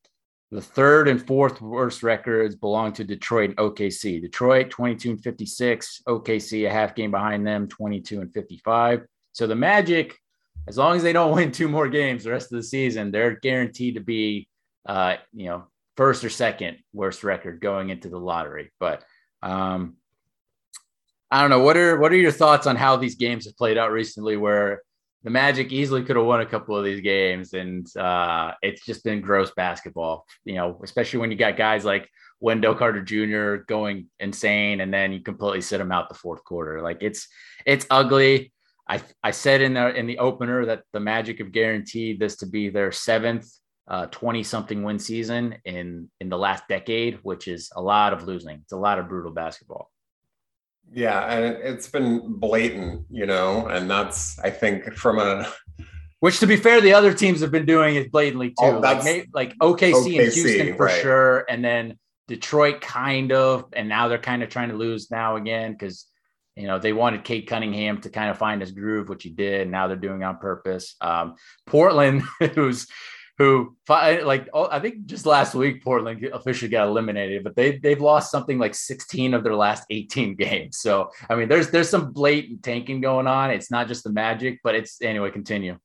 [0.51, 4.21] the third and fourth worst records belong to Detroit and OKC.
[4.21, 9.01] Detroit 22 and 56, OKC a half game behind them, 22 and 55.
[9.31, 10.17] So the Magic,
[10.67, 13.39] as long as they don't win two more games the rest of the season, they're
[13.39, 14.47] guaranteed to be
[14.89, 18.71] uh, you know, first or second worst record going into the lottery.
[18.79, 19.03] But
[19.43, 19.97] um,
[21.29, 21.59] I don't know.
[21.59, 24.35] What are what are your thoughts on how these games have played out recently?
[24.35, 24.81] Where
[25.21, 29.03] the Magic easily could have won a couple of these games, and uh, it's just
[29.03, 30.25] been gross basketball.
[30.43, 33.63] You know, especially when you got guys like Wendell Carter Jr.
[33.67, 36.81] going insane, and then you completely sit them out the fourth quarter.
[36.81, 37.27] Like it's
[37.63, 38.53] it's ugly.
[38.87, 42.47] I I said in the in the opener that the Magic have guaranteed this to
[42.47, 43.47] be their seventh
[43.89, 48.23] 20 uh, something win season in in the last decade, which is a lot of
[48.23, 48.59] losing.
[48.61, 49.91] It's a lot of brutal basketball.
[50.91, 55.51] Yeah, and it's been blatant, you know, and that's I think from a
[56.19, 58.55] which to be fair, the other teams have been doing it blatantly too.
[58.59, 61.01] Oh, like, like OKC, OKC, and Houston for right.
[61.01, 61.97] sure, and then
[62.27, 66.05] Detroit kind of, and now they're kind of trying to lose now again because
[66.55, 69.67] you know they wanted Cade Cunningham to kind of find his groove, which he did.
[69.67, 70.95] Now they're doing on purpose.
[71.01, 72.21] Um, Portland,
[72.53, 72.87] who's
[73.39, 78.01] who like oh, I think just last week Portland officially got eliminated, but they they've
[78.01, 80.77] lost something like 16 of their last 18 games.
[80.77, 83.49] So I mean, there's there's some blatant tanking going on.
[83.49, 85.31] It's not just the Magic, but it's anyway.
[85.31, 85.79] Continue.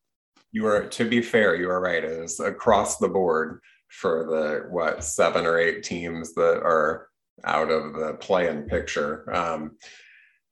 [0.50, 2.02] You are to be fair, you are right.
[2.02, 7.08] It is across the board for the what seven or eight teams that are
[7.44, 9.32] out of the play-in picture.
[9.32, 9.76] Um,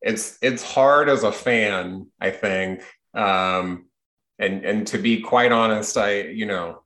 [0.02, 2.82] it's it's hard as a fan, I think.
[3.14, 3.86] Um,
[4.38, 6.82] and and to be quite honest, I you know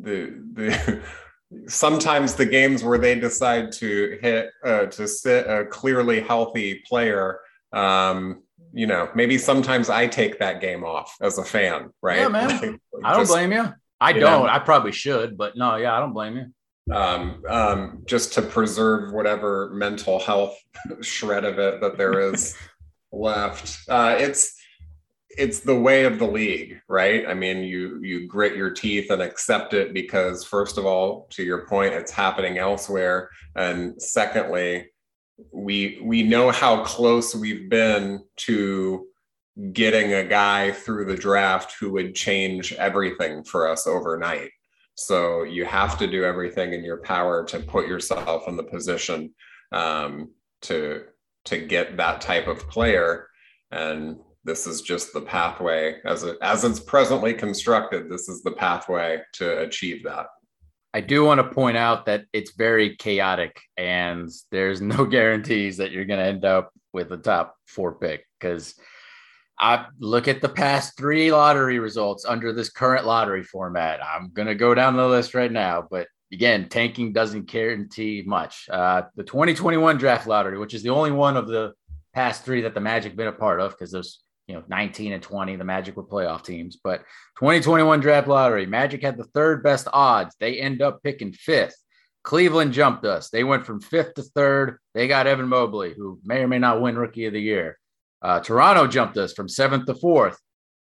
[0.00, 1.02] the the
[1.68, 7.40] sometimes the games where they decide to hit uh, to sit a clearly healthy player
[7.72, 12.20] um, you know maybe sometimes i take that game off as a fan right?
[12.20, 12.48] Yeah man.
[12.60, 14.44] Like, i don't blame you i you don't.
[14.44, 16.46] know, i probably should but no yeah i don't blame you
[16.92, 20.56] um, um, just to preserve whatever mental health
[21.00, 22.56] shred of it that there is
[23.12, 23.78] left.
[23.88, 24.55] Uh, it's
[25.36, 27.26] it's the way of the league, right?
[27.26, 31.42] I mean, you you grit your teeth and accept it because first of all, to
[31.42, 34.88] your point, it's happening elsewhere, and secondly,
[35.52, 39.06] we we know how close we've been to
[39.72, 44.50] getting a guy through the draft who would change everything for us overnight.
[44.94, 49.34] So you have to do everything in your power to put yourself in the position
[49.72, 50.30] um,
[50.62, 51.04] to
[51.44, 53.28] to get that type of player
[53.70, 58.52] and this is just the pathway as it as it's presently constructed this is the
[58.52, 60.26] pathway to achieve that
[60.94, 65.90] i do want to point out that it's very chaotic and there's no guarantees that
[65.90, 68.74] you're going to end up with a top four pick because
[69.58, 74.00] I look at the past three lottery results under this current lottery format.
[74.04, 78.68] I'm going to go down the list right now, but again, tanking doesn't guarantee much.
[78.70, 81.72] Uh, the 2021 draft lottery, which is the only one of the
[82.12, 85.22] past three that the Magic been a part of, because there's you know 19 and
[85.22, 87.00] 20 the magic were playoff teams but
[87.38, 90.34] 2021 draft lottery magic had the third best odds.
[90.38, 91.76] They end up picking fifth.
[92.22, 93.30] Cleveland jumped us.
[93.30, 94.78] They went from fifth to third.
[94.94, 97.78] They got evan mobley who may or may not win rookie of the year.
[98.22, 100.38] Uh, toronto jumped us from seventh to fourth.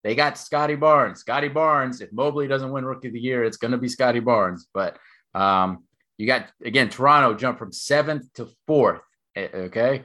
[0.03, 1.19] They got Scottie Barnes.
[1.19, 4.19] Scottie Barnes if mobley doesn't win rookie of the year it's going to be Scottie
[4.19, 4.97] Barnes but
[5.33, 5.85] um,
[6.17, 9.01] you got again toronto jumped from seventh to fourth
[9.35, 10.03] eh, okay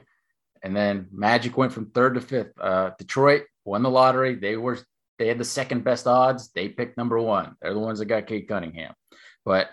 [0.63, 2.51] and then Magic went from third to fifth.
[2.59, 4.35] Uh, Detroit won the lottery.
[4.35, 4.79] They were
[5.19, 6.51] they had the second best odds.
[6.51, 7.55] They picked number one.
[7.61, 8.93] They're the ones that got Cade Cunningham.
[9.45, 9.69] But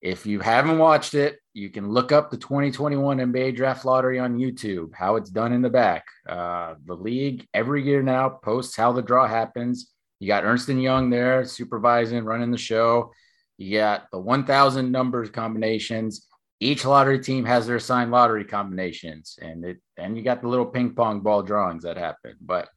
[0.00, 4.38] if you haven't watched it, you can look up the 2021 NBA Draft Lottery on
[4.38, 4.94] YouTube.
[4.94, 6.04] How it's done in the back.
[6.28, 9.90] Uh, the league every year now posts how the draw happens.
[10.20, 13.12] You got Ernst and Young there supervising, running the show.
[13.56, 16.26] You got the 1,000 numbers combinations
[16.60, 20.66] each lottery team has their assigned lottery combinations, and it and you got the little
[20.66, 22.36] ping pong ball drawings that happen.
[22.40, 22.68] But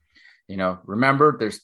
[0.47, 1.61] you know, remember, there's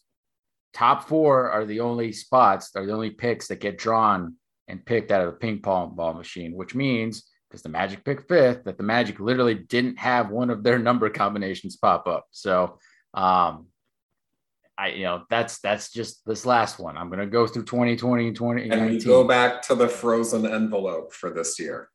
[0.74, 4.36] top four are the only spots, are the only picks that get drawn
[4.68, 8.28] and picked out of the ping pong ball machine, which means because the Magic picked
[8.28, 12.26] fifth, that the Magic literally didn't have one of their number combinations pop up.
[12.32, 12.80] So,
[13.14, 13.68] um,
[14.76, 16.98] I you know that's that's just this last one.
[16.98, 18.70] I'm gonna go through 2020 and 20.
[18.70, 21.90] And we go back to the frozen envelope for this year.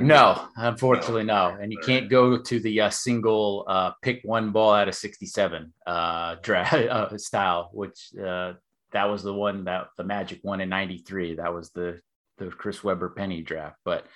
[0.00, 1.50] No, unfortunately, no.
[1.50, 1.60] no.
[1.60, 5.72] And you can't go to the uh, single uh, pick one ball out of 67
[5.86, 8.54] uh, draft uh, style, which uh,
[8.92, 11.36] that was the one that the Magic won in 93.
[11.36, 12.00] That was the,
[12.38, 13.76] the Chris Webber penny draft.
[13.84, 14.06] But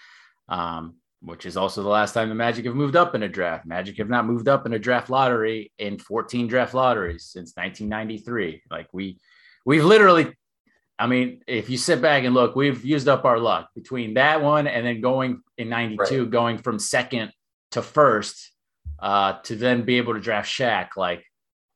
[0.48, 3.66] um, which is also the last time the Magic have moved up in a draft.
[3.66, 8.62] Magic have not moved up in a draft lottery in 14 draft lotteries since 1993.
[8.70, 9.18] Like we,
[9.64, 10.34] we've literally,
[10.98, 14.42] I mean, if you sit back and look, we've used up our luck between that
[14.42, 16.30] one and then going in 92, right.
[16.30, 17.32] going from second
[17.72, 18.52] to first
[18.98, 20.90] uh, to then be able to draft Shaq.
[20.96, 21.24] Like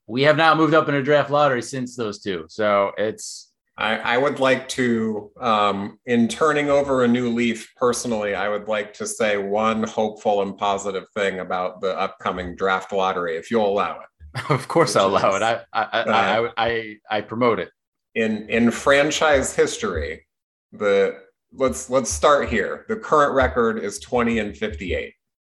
[0.07, 2.47] we have not moved up in a draft lottery since those two.
[2.49, 8.35] So it's, I, I would like to, um, in turning over a new leaf personally,
[8.35, 13.37] I would like to say one hopeful and positive thing about the upcoming draft lottery,
[13.37, 14.07] if you'll allow it.
[14.49, 15.43] Of course, I'll allow it.
[15.43, 17.71] I I, uh, I, I, I promote it.
[18.15, 20.27] In in franchise history,
[20.73, 21.21] the
[21.53, 22.85] let's let's start here.
[22.89, 25.15] The current record is 20 and 58.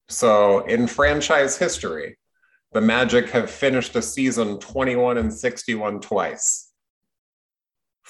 [0.08, 2.18] So in franchise history,
[2.72, 6.72] the Magic have finished a season 21 and 61 twice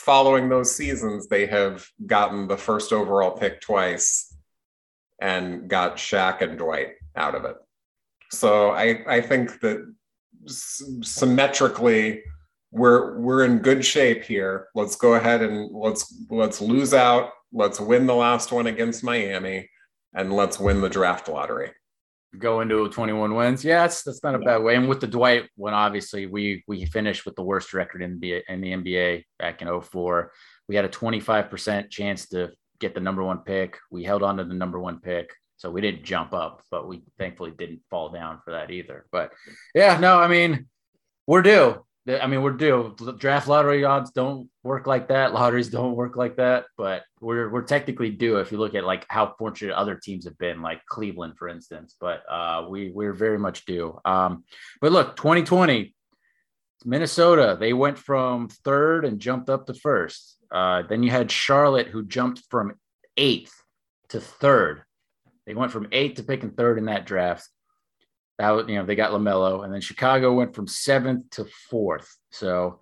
[0.03, 4.37] following those seasons, they have gotten the first overall pick twice
[5.21, 7.57] and got Shaq and Dwight out of it.
[8.33, 9.95] So I, I think that
[10.47, 12.23] symmetrically,
[12.73, 14.67] we're we're in good shape here.
[14.75, 17.31] Let's go ahead and let's let's lose out.
[17.53, 19.71] Let's win the last one against Miami,
[20.15, 21.71] and let's win the draft lottery
[22.39, 23.65] go into 21 wins.
[23.65, 24.75] Yes, that's not a bad way.
[24.77, 28.43] And with the Dwight one, obviously we we finished with the worst record in the
[28.49, 30.33] in the NBA back in 04.
[30.69, 32.51] We had a 25% chance to
[32.81, 33.79] get the number one pick.
[33.91, 35.31] We held on to the number one pick.
[35.57, 39.07] So we didn't jump up, but we thankfully didn't fall down for that either.
[39.13, 39.33] But
[39.75, 40.67] yeah, no, I mean,
[41.27, 41.85] we're due.
[42.09, 42.97] I mean, we're due.
[43.19, 45.33] Draft lottery odds don't work like that.
[45.33, 46.65] Lotteries don't work like that.
[46.77, 50.37] But we're we're technically due if you look at like how fortunate other teams have
[50.39, 51.95] been, like Cleveland, for instance.
[52.01, 54.01] But uh, we we're very much due.
[54.05, 54.45] Um,
[54.81, 55.95] but look, 2020,
[56.85, 60.39] Minnesota, they went from third and jumped up to first.
[60.51, 62.73] Uh, then you had Charlotte, who jumped from
[63.17, 63.55] eighth
[64.09, 64.83] to third.
[65.47, 67.49] They went from eighth to picking third in that draft.
[68.39, 72.17] That you know they got LaMelo, and then Chicago went from seventh to fourth.
[72.31, 72.81] So,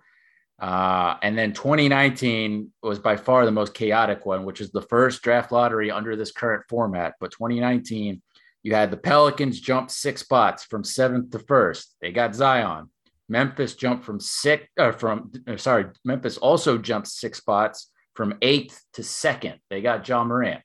[0.59, 5.21] uh, and then 2019 was by far the most chaotic one, which is the first
[5.21, 7.15] draft lottery under this current format.
[7.19, 8.21] But 2019,
[8.63, 11.95] you had the Pelicans jump six spots from seventh to first.
[12.01, 12.89] They got Zion.
[13.27, 18.83] Memphis jumped from six, uh, from uh, sorry, Memphis also jumped six spots from eighth
[18.93, 19.59] to second.
[19.69, 20.61] They got Ja Morant.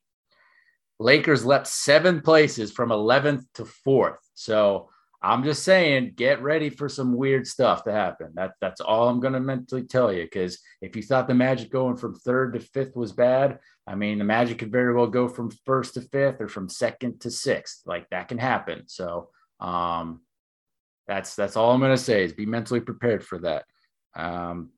[0.98, 4.18] Lakers leapt seven places from 11th to fourth.
[4.36, 4.90] So
[5.22, 8.32] I'm just saying, get ready for some weird stuff to happen.
[8.34, 10.22] That that's all I'm gonna mentally tell you.
[10.22, 14.18] Because if you thought the Magic going from third to fifth was bad, I mean
[14.18, 17.82] the Magic could very well go from first to fifth or from second to sixth.
[17.86, 18.84] Like that can happen.
[18.86, 20.20] So um,
[21.08, 23.64] that's that's all I'm gonna say is be mentally prepared for that.
[24.14, 24.70] Um,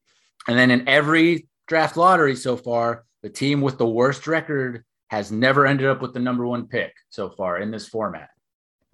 [0.47, 5.33] and then in every draft lottery so far, the team with the worst record has
[5.33, 8.31] never ended up with the number one pick so far in this format.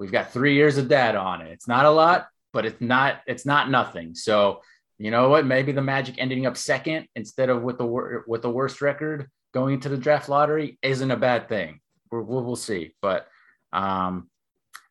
[0.05, 1.51] We've got three years of data on it.
[1.51, 4.15] It's not a lot, but it's not it's not nothing.
[4.15, 4.61] So
[4.99, 5.47] you know what?
[5.47, 9.73] Maybe the Magic ending up second instead of with the with the worst record going
[9.73, 11.81] into the draft lottery isn't a bad thing.
[12.13, 12.95] we will we'll see.
[13.01, 13.27] But
[13.73, 14.29] um,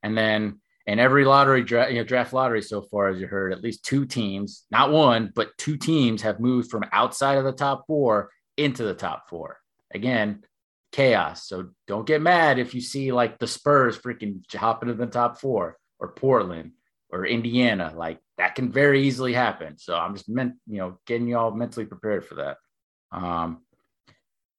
[0.01, 3.61] and then in every lottery you know, draft lottery so far, as you heard, at
[3.61, 7.85] least two teams, not one, but two teams have moved from outside of the top
[7.85, 9.59] four into the top four.
[9.93, 10.43] Again,
[10.93, 11.47] chaos.
[11.47, 15.41] So don't get mad if you see like the Spurs freaking hopping to the top
[15.41, 16.71] four or Portland
[17.09, 17.91] or Indiana.
[17.95, 19.77] Like that can very easily happen.
[19.77, 22.57] So I'm just meant, you know, getting you all mentally prepared for that.
[23.11, 23.63] Um,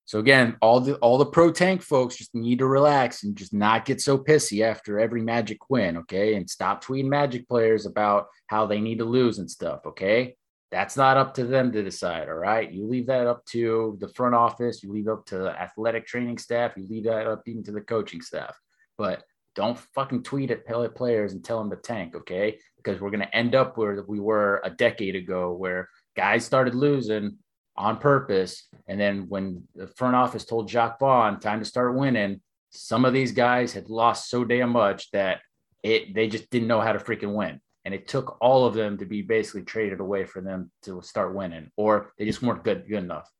[0.06, 3.54] so again, all the all the pro tank folks just need to relax and just
[3.54, 6.34] not get so pissy after every magic win, okay?
[6.34, 10.36] And stop tweeting magic players about how they need to lose and stuff, okay?
[10.74, 12.28] That's not up to them to decide.
[12.28, 12.68] All right.
[12.68, 14.82] You leave that up to the front office.
[14.82, 16.72] You leave up to the athletic training staff.
[16.76, 18.58] You leave that up even to the coaching staff.
[18.98, 19.22] But
[19.54, 20.66] don't fucking tweet at
[20.96, 22.16] players and tell them to tank.
[22.16, 22.58] Okay.
[22.76, 26.74] Because we're going to end up where we were a decade ago, where guys started
[26.74, 27.38] losing
[27.76, 28.66] on purpose.
[28.88, 33.12] And then when the front office told Jacque Vaughn time to start winning, some of
[33.12, 35.40] these guys had lost so damn much that
[35.84, 37.60] it they just didn't know how to freaking win.
[37.84, 41.34] And it took all of them to be basically traded away for them to start
[41.34, 43.30] winning, or they just weren't good good enough.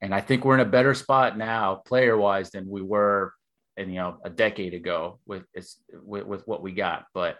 [0.00, 3.32] And I think we're in a better spot now, player wise, than we were,
[3.76, 7.06] in, you know, a decade ago with it's with, with what we got.
[7.14, 7.38] But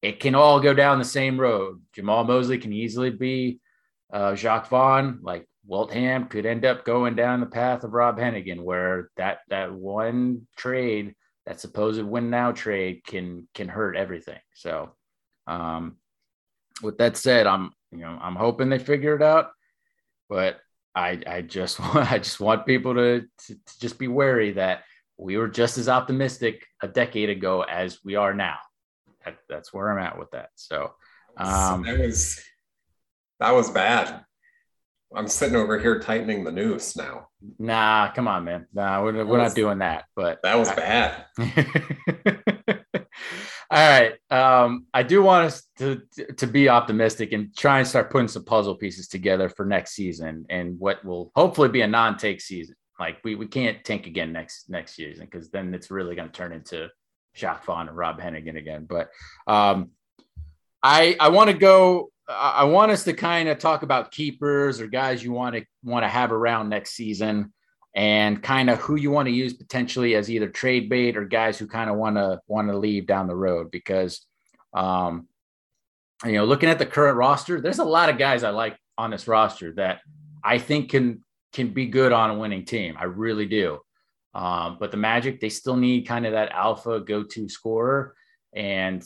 [0.00, 1.80] it can all go down the same road.
[1.96, 3.60] Jamahl Mosley can easily be
[4.12, 5.20] uh, Jacque Vaughn.
[5.22, 5.46] Like
[5.92, 10.46] Ham could end up going down the path of Rob Hennigan, where that that one
[10.56, 11.14] trade,
[11.46, 14.38] that supposed win now trade, can can hurt everything.
[14.54, 14.92] So,
[15.46, 15.96] um,
[16.82, 19.50] with that said, I'm you know I'm hoping they figure it out,
[20.28, 20.60] but
[20.94, 24.84] I I just want I just want people to, to, to just be wary that
[25.16, 28.56] we were just as optimistic a decade ago as we are now.
[29.24, 30.50] That, that's where I'm at with that.
[30.56, 30.92] So
[31.36, 32.42] um, that was
[33.40, 34.24] that was bad.
[35.14, 37.28] I'm sitting over here tightening the noose now.
[37.58, 38.66] Nah, come on, man.
[38.72, 40.04] Nah, we're, we're was, not doing that.
[40.14, 41.24] But that was I, bad.
[43.70, 44.12] All right.
[44.30, 46.02] Um, I do want us to
[46.36, 50.44] to be optimistic and try and start putting some puzzle pieces together for next season
[50.50, 52.76] and what will hopefully be a non-take season.
[53.00, 56.34] Like we, we can't tank again next next season because then it's really going to
[56.34, 56.88] turn into
[57.34, 58.86] Jacque Vaughn and Rob Hennigan again.
[58.86, 59.08] But
[59.46, 59.92] um,
[60.82, 64.86] I I want to go I want us to kind of talk about keepers or
[64.86, 67.52] guys you want to want to have around next season
[67.94, 71.58] and kind of who you want to use potentially as either trade bait or guys
[71.58, 74.24] who kind of want to want to leave down the road because
[74.72, 75.26] um
[76.24, 79.10] you know looking at the current roster there's a lot of guys I like on
[79.10, 80.00] this roster that
[80.42, 82.96] I think can can be good on a winning team.
[82.98, 83.80] I really do.
[84.34, 88.14] Um but the Magic they still need kind of that alpha go-to scorer
[88.54, 89.04] and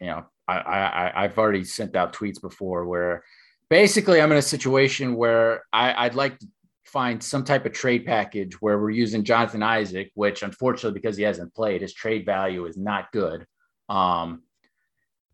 [0.00, 3.24] you know I, I I've already sent out tweets before where
[3.70, 6.46] basically I'm in a situation where I, I'd like to
[6.84, 11.22] find some type of trade package where we're using Jonathan Isaac, which unfortunately because he
[11.22, 13.46] hasn't played, his trade value is not good.
[13.88, 14.42] Um,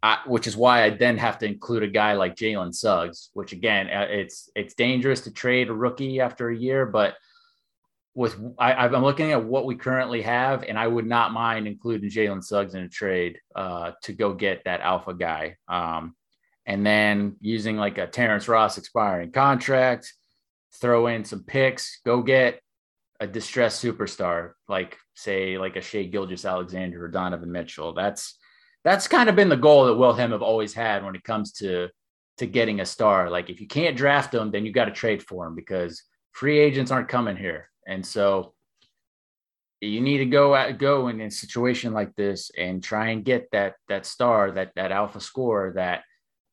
[0.00, 3.52] I, which is why I then have to include a guy like Jalen Suggs, which
[3.52, 7.16] again, uh, it's it's dangerous to trade a rookie after a year, but
[8.18, 12.10] with I, am looking at what we currently have, and I would not mind including
[12.10, 15.56] Jalen Suggs in a trade uh, to go get that alpha guy.
[15.68, 16.16] Um,
[16.66, 20.12] and then using like a Terrence Ross expiring contract,
[20.80, 22.60] throw in some picks, go get
[23.20, 27.94] a distressed superstar like say like a Shai Gilgeous-Alexander or Donovan Mitchell.
[27.94, 28.36] That's
[28.82, 31.88] that's kind of been the goal that Weltham have always had when it comes to
[32.38, 33.30] to getting a star.
[33.30, 36.02] Like if you can't draft them, then you got to trade for them because
[36.32, 37.68] free agents aren't coming here.
[37.88, 38.54] And so
[39.80, 43.50] you need to go at, go in a situation like this and try and get
[43.52, 46.02] that that star, that that alpha score that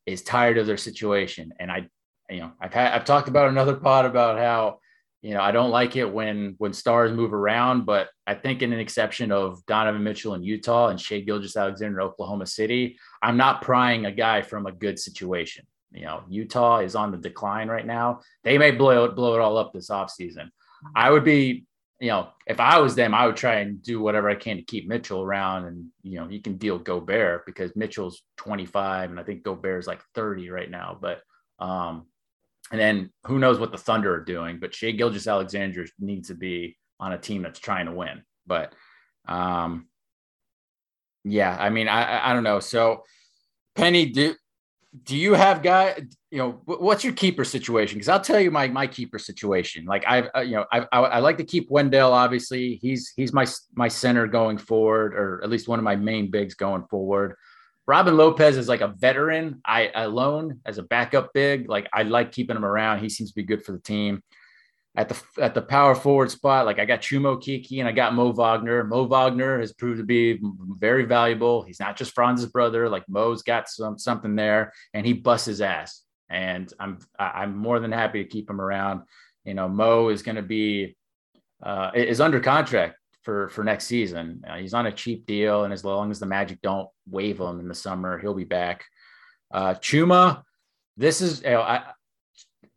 [0.06, 1.54] is tired of their situation.
[1.60, 1.88] And I,
[2.30, 4.80] you know, I've had I've talked about another pod about how
[5.22, 8.72] you know I don't like it when when stars move around, but I think in
[8.72, 13.62] an exception of Donovan Mitchell in Utah and Shai Gilgeous-Alexander in Oklahoma City, I'm not
[13.62, 15.66] prying a guy from a good situation.
[15.92, 18.22] You know, Utah is on the decline right now.
[18.44, 20.50] They may blow it blow it all up this offseason.
[20.96, 21.66] I would be,
[22.00, 24.64] you know, if I was them, I would try and do whatever I can to
[24.64, 25.66] keep Mitchell around.
[25.66, 30.02] And, you know, you can deal Gobert because Mitchell's 25 and I think Gobert's like
[30.14, 30.98] 30 right now.
[31.00, 31.22] But,
[31.60, 32.08] um,
[32.72, 36.78] and then who knows what the Thunder are doing, but Shai Gilgeous-Alexander needs to be
[37.00, 38.24] on a team that's trying to win.
[38.48, 38.74] But,
[39.28, 39.88] um,
[41.24, 42.60] yeah, I mean, I, I don't know.
[42.60, 43.04] So,
[43.76, 44.36] Penny, do
[45.04, 46.06] do you have guy?
[46.32, 47.98] You know, what's your keeper situation?
[47.98, 49.86] Because I'll tell you my my keeper situation.
[49.86, 52.14] Like I, uh, you know, I, I, I like to keep Wendell.
[52.14, 56.30] Obviously, he's he's my my center going forward, or at least one of my main
[56.30, 57.36] bigs going forward.
[57.88, 59.62] Robin Lopez is like a veteran.
[59.66, 61.70] I alone as a backup big.
[61.70, 63.00] Like I like keeping him around.
[63.00, 64.24] He seems to be good for the team
[64.98, 68.14] at the at the power forward spot, like I got Chuma Okeke and I got
[68.14, 68.84] Mo Wagner.
[68.84, 71.64] Mo Wagner has proved to be very valuable.
[71.64, 72.88] He's not just Franz's brother.
[72.88, 76.02] Like Mo's got some something there, and he busts his ass.
[76.30, 79.02] And I'm I'm more than happy to keep him around.
[79.44, 80.96] You know, Mo is going to be
[81.62, 84.44] uh, is under contract for for next season.
[84.48, 87.60] Uh, he's on a cheap deal, and as long as the Magic don't waive him
[87.60, 88.86] in the summer, he'll be back.
[89.54, 90.42] Uh, Chuma,
[90.96, 91.84] this is you know, I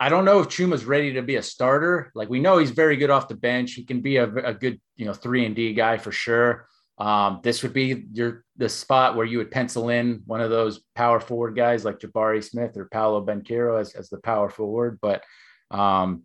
[0.01, 2.13] I don't know if Chuma's ready to be a starter.
[2.15, 3.73] Like we know he's very good off the bench.
[3.73, 6.69] He can be a, a good, you know, three and D guy for sure.
[6.99, 10.81] Um, this would be your the spot where you would pencil in one of those
[10.95, 14.99] power forward guys like Jabari Smith or Paolo Banchero as, as the power forward.
[15.01, 15.23] But
[15.71, 16.25] um,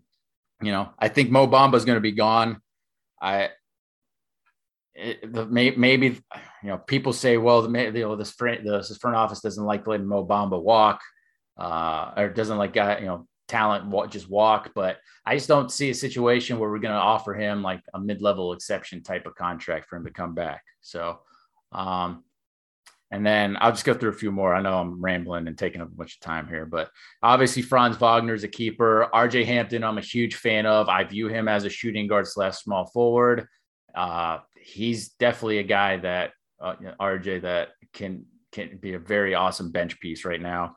[0.61, 2.59] you know, I think Mo Bamba is going to be gone.
[3.21, 3.49] I
[4.95, 8.95] it, the, may, maybe you know people say, well, the, you know, this front, this
[8.97, 11.01] front office doesn't like letting Mo Bamba walk,
[11.57, 14.72] uh, or doesn't like guy, you know, talent just walk.
[14.76, 18.00] But I just don't see a situation where we're going to offer him like a
[18.00, 20.64] mid level exception type of contract for him to come back.
[20.82, 21.20] So,
[21.72, 22.24] um,
[23.12, 24.56] and then I'll just go through a few more.
[24.56, 26.89] I know I'm rambling and taking up a bunch of time here, but
[27.22, 29.08] obviously Franz Wagner is a keeper.
[29.14, 30.89] RJ Hampton, I'm a huge fan of.
[30.89, 33.48] I view him as a shooting guard slash small forward.
[33.94, 39.72] Uh, he's definitely a guy that uh, RJ that can can be a very awesome
[39.72, 40.76] bench piece right now.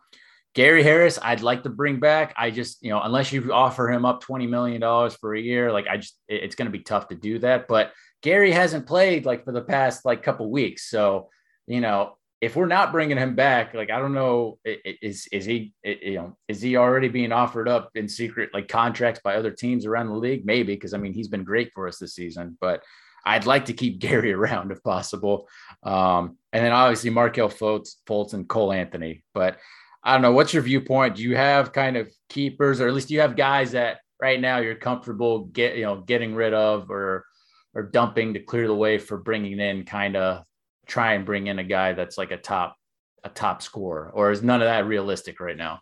[0.57, 2.32] Gary Harris, I'd like to bring back.
[2.34, 4.80] I just, you know, unless you offer him up $20 million
[5.11, 7.68] for a year, like I just, it's going to be tough to do that.
[7.68, 7.92] But
[8.22, 10.88] Gary hasn't played like for the past like couple weeks.
[10.88, 11.28] So,
[11.66, 15.74] you know, if we're not bringing him back, like, I don't know, is, is he,
[15.84, 19.84] you know, is he already being offered up in secret, like contracts by other teams
[19.84, 20.46] around the league?
[20.46, 20.74] Maybe.
[20.78, 22.82] Cause I mean, he's been great for us this season, but
[23.26, 25.48] I'd like to keep Gary around if possible.
[25.82, 29.59] Um, and then obviously Markelle Fultz, Fultz and Cole Anthony, but
[30.07, 30.30] I don't know.
[30.30, 31.16] What's your viewpoint?
[31.16, 34.40] Do you have kind of keepers, or at least do you have guys that right
[34.40, 37.26] now you're comfortable get you know getting rid of or
[37.74, 40.44] or dumping to clear the way for bringing in kind of
[40.86, 42.76] try and bring in a guy that's like a top
[43.24, 45.80] a top scorer, or is none of that realistic right now?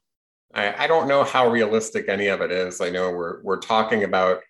[0.54, 2.80] I, I don't know how realistic any of it is.
[2.80, 4.40] I know we're we're talking about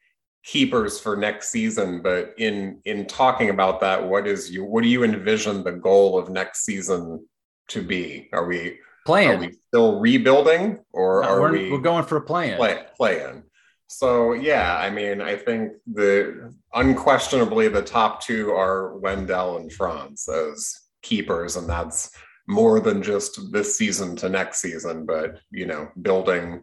[0.44, 4.88] keepers for next season, but in in talking about that, what is you what do
[4.88, 7.26] you envision the goal of next season
[7.70, 8.28] to be?
[8.32, 9.30] Are we Playing.
[9.30, 12.57] Are we still rebuilding or no, are we're, we we're going for a plan?
[12.57, 13.42] Play, playing.
[13.86, 20.28] So yeah, I mean, I think the unquestionably the top two are Wendell and Franz
[20.28, 22.11] as keepers, and that's
[22.48, 26.62] more than just this season to next season, but you know, building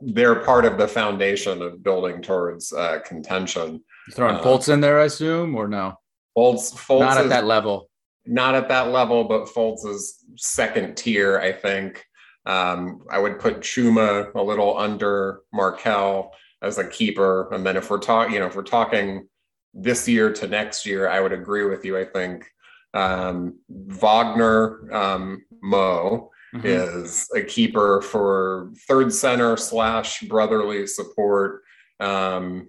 [0.00, 3.74] they're part of the foundation of building towards uh, contention.
[4.08, 5.98] You throwing uh, Fultz in there, I assume, or no?
[6.36, 7.87] Fultz, Fultz not at that level
[8.28, 12.04] not at that level, but Fultz is second tier, I think.
[12.46, 17.52] Um, I would put Chuma a little under Markelle as a keeper.
[17.52, 19.28] And then if we're talking, you know, if we're talking
[19.74, 21.98] this year to next year, I would agree with you.
[21.98, 22.46] I think
[22.94, 26.66] um, Wagner um, Mo mm-hmm.
[26.66, 31.62] is a keeper for third center slash brotherly support.
[32.00, 32.68] Um,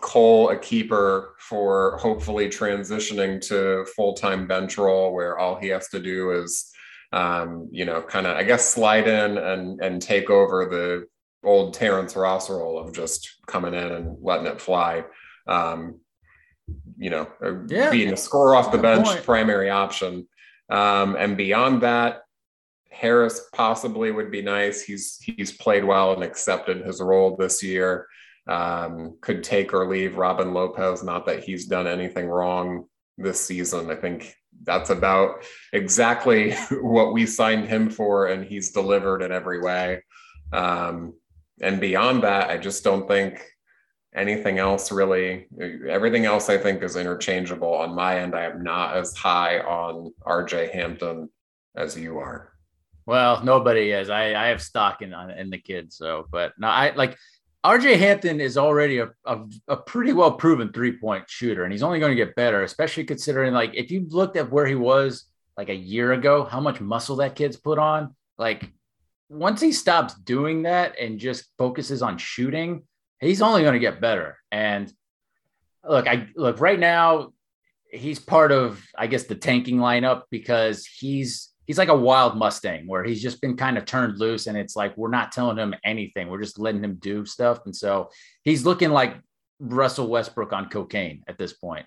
[0.00, 5.88] Cole a keeper for hopefully transitioning to full time bench role where all he has
[5.88, 6.70] to do is,
[7.12, 11.06] um, you know, kind of I guess slide in and and take over the
[11.46, 15.04] old Terrence Ross role of just coming in and letting it fly.
[15.46, 16.00] Um,
[16.96, 17.90] you know, uh, yeah.
[17.90, 19.24] being a scorer off the bench point.
[19.24, 20.28] primary option.
[20.70, 22.22] Um, and beyond that,
[22.90, 24.82] Harris possibly would be nice.
[24.82, 28.06] He's he's played well and accepted his role this year
[28.46, 31.02] um, could take or leave Robin Lopez.
[31.02, 32.86] Not that he's done anything wrong
[33.18, 33.90] this season.
[33.90, 34.34] I think
[34.64, 40.02] that's about exactly what we signed him for, and he's delivered in every way.
[40.52, 41.14] Um,
[41.60, 43.44] and beyond that, I just don't think
[44.14, 45.46] anything else really.
[45.88, 47.74] Everything else I think is interchangeable.
[47.74, 51.28] On my end, I am not as high on RJ Hampton
[51.76, 52.52] as you are.
[53.06, 54.10] Well, nobody is.
[54.10, 57.16] I, I have stock in in the kid, so but no, I like
[57.64, 61.82] RJ Hampton is already a, a, a pretty well proven three point shooter, and he's
[61.82, 65.26] only going to get better, especially considering like if you looked at where he was
[65.56, 68.14] like a year ago, how much muscle that kid's put on.
[68.38, 68.72] Like
[69.28, 72.82] once he stops doing that and just focuses on shooting,
[73.20, 74.38] he's only going to get better.
[74.50, 74.90] And
[75.86, 77.34] look, I look right now,
[77.92, 82.88] he's part of I guess the tanking lineup because he's he's like a wild Mustang
[82.88, 85.72] where he's just been kind of turned loose and it's like we're not telling him
[85.84, 86.26] anything.
[86.26, 87.60] We're just letting him do stuff.
[87.64, 88.10] And so
[88.42, 89.14] he's looking like
[89.60, 91.86] Russell Westbrook on cocaine at this point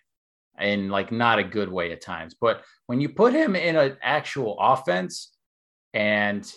[0.58, 2.34] in like not a good way at times.
[2.40, 5.36] But when you put him in an actual offense
[5.94, 6.50] and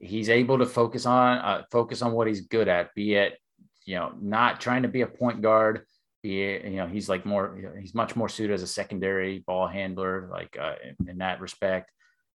[0.00, 3.38] he's able to focus on uh, focus on what he's good at, be it
[3.84, 5.82] you know not trying to be a point guard,
[6.24, 10.28] be you know he's like more he's much more suited as a secondary ball handler
[10.32, 11.92] like uh, in, in that respect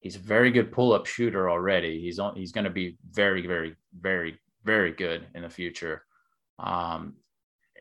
[0.07, 2.01] he's a very good pull-up shooter already.
[2.01, 6.05] He's on, he's going to be very, very, very, very good in the future.
[6.61, 7.15] Um,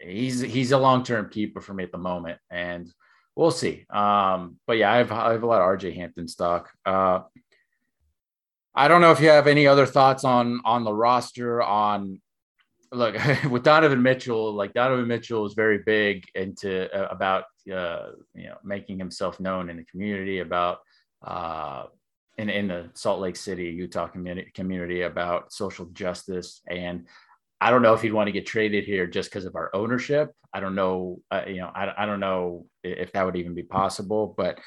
[0.02, 2.92] he's he's a long-term keeper for me at the moment, and
[3.36, 3.86] we'll see.
[3.92, 6.72] Um, but yeah, I have I have a lot of RJ Hampton stock.
[6.84, 7.20] Uh,
[8.74, 12.20] I don't know if you have any other thoughts on on the roster on
[12.92, 13.16] look
[13.52, 14.52] with Donovan Mitchell.
[14.52, 19.70] Like Donovan Mitchell is very big into uh, about uh, you know making himself known
[19.70, 20.80] in the community about
[21.24, 21.86] uh,
[22.38, 26.62] in, in the Salt Lake City, Utah community, community about social justice.
[26.68, 27.08] And
[27.62, 30.32] I don't know if he'd want to get traded here just because of our ownership.
[30.54, 33.64] I don't know, uh, you know, I, I don't know if that would even be
[33.64, 34.60] possible, but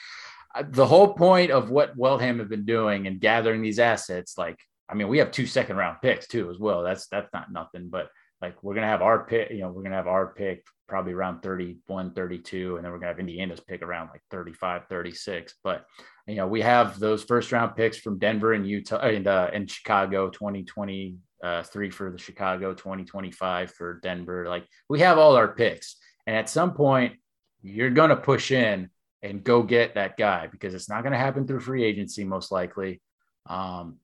[0.54, 4.58] uh, the whole point of what Weltham have been doing and gathering these assets, like
[4.88, 6.82] I mean, we have two second round picks too as well.
[6.82, 8.08] That's that's not nothing, but
[8.40, 11.42] like we're gonna have our pick, you know, we're gonna have our pick probably around
[11.42, 15.54] 31, 32, and then we're gonna have Indiana's pick around like 35, 36.
[15.62, 15.84] But
[16.28, 19.70] you know, we have those first round picks from Denver and Utah and uh, and
[19.70, 24.46] Chicago 2023 uh, for the Chicago, 2025 for Denver.
[24.48, 25.96] Like we have all our picks.
[26.26, 27.14] And at some point,
[27.62, 28.90] you're gonna push in
[29.22, 32.52] and go get that guy because it's not going to happen through free agency most
[32.52, 33.00] likely.
[33.46, 33.96] Um,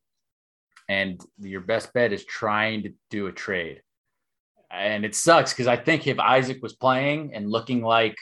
[0.89, 3.81] and your best bet is trying to do a trade.
[4.71, 8.17] And it sucks because I think if Isaac was playing and looking like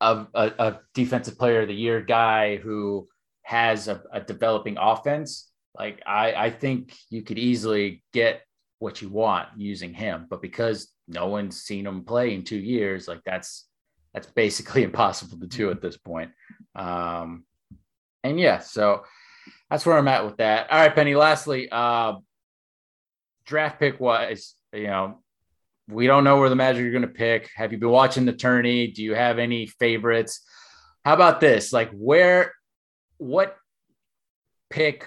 [0.00, 3.08] a, a, a defensive player of the year guy who
[3.46, 8.42] has a, a developing offense, like I, I think you could easily get
[8.80, 10.26] what you want using him.
[10.28, 13.68] But because no one's seen him play in two years, like that's
[14.12, 16.32] that's basically impossible to do at this point.
[16.74, 17.44] Um,
[18.24, 19.04] and yeah, so
[19.70, 20.68] that's where I'm at with that.
[20.68, 21.14] All right, Penny.
[21.14, 22.14] Lastly, uh,
[23.44, 25.22] draft pick wise, you know,
[25.88, 27.48] we don't know where the Magic are going to pick.
[27.54, 28.88] Have you been watching the tourney?
[28.88, 30.44] Do you have any favorites?
[31.04, 31.72] How about this?
[31.72, 32.55] Like, where,
[33.18, 33.56] what
[34.70, 35.06] pick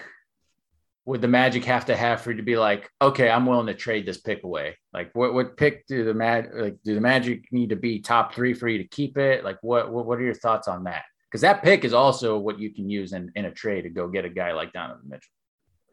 [1.06, 3.74] would the Magic have to have for you to be like, okay, I'm willing to
[3.74, 4.76] trade this pick away?
[4.92, 8.34] Like, what what pick do the Mag like do the Magic need to be top
[8.34, 9.44] three for you to keep it?
[9.44, 11.04] Like, what what, what are your thoughts on that?
[11.28, 14.08] Because that pick is also what you can use in, in a trade to go
[14.08, 15.32] get a guy like Donovan Mitchell.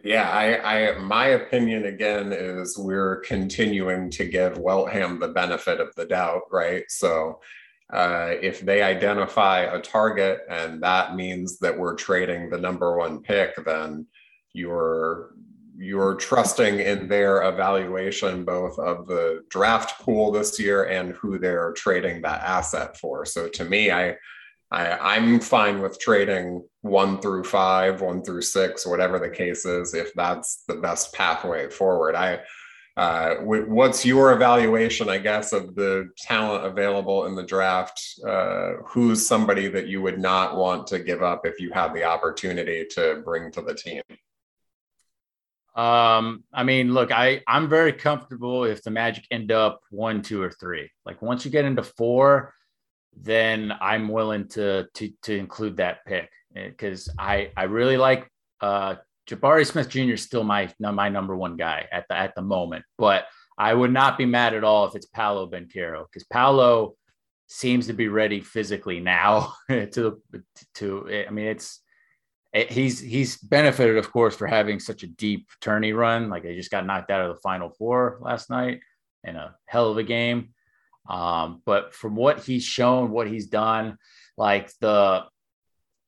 [0.03, 5.93] Yeah, I, I my opinion again is we're continuing to give Weltham the benefit of
[5.95, 6.83] the doubt, right?
[6.89, 7.39] So
[7.91, 13.21] uh, if they identify a target and that means that we're trading the number one
[13.21, 14.05] pick, then
[14.53, 15.31] you're
[15.79, 21.71] you're trusting in their evaluation both of the draft pool this year and who they're
[21.73, 23.25] trading that asset for.
[23.25, 24.15] So to me, I,
[24.71, 29.93] I am fine with trading one through five, one through six, whatever the case is,
[29.93, 32.15] if that's the best pathway forward.
[32.15, 32.39] I
[32.97, 38.01] uh, what's your evaluation, I guess, of the talent available in the draft?
[38.27, 42.03] Uh, who's somebody that you would not want to give up if you had the
[42.03, 44.01] opportunity to bring to the team?
[45.75, 50.41] Um, I mean, look, I I'm very comfortable if the Magic end up one, two,
[50.41, 50.89] or three.
[51.05, 52.55] Like once you get into four,
[53.15, 58.27] then I'm willing to to to include that pick because I I really like
[58.59, 58.95] uh
[59.27, 60.13] Jabari Smith Jr.
[60.13, 63.25] is still my my number one guy at the at the moment, but
[63.57, 66.95] I would not be mad at all if it's Paolo Banchero because Paolo
[67.47, 70.21] seems to be ready physically now to
[70.75, 71.81] to I mean it's
[72.53, 76.29] Eh, he's he's benefited, of course, for having such a deep tourney run.
[76.29, 78.79] Like he just got knocked out of the final four last night
[79.23, 80.49] in a hell of a game.
[81.07, 83.97] Um, but from what he's shown, what he's done,
[84.37, 85.25] like the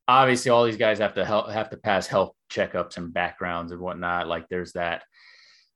[0.09, 3.79] obviously all these guys have to help have to pass health checkups and backgrounds and
[3.79, 4.27] whatnot.
[4.27, 5.03] Like there's that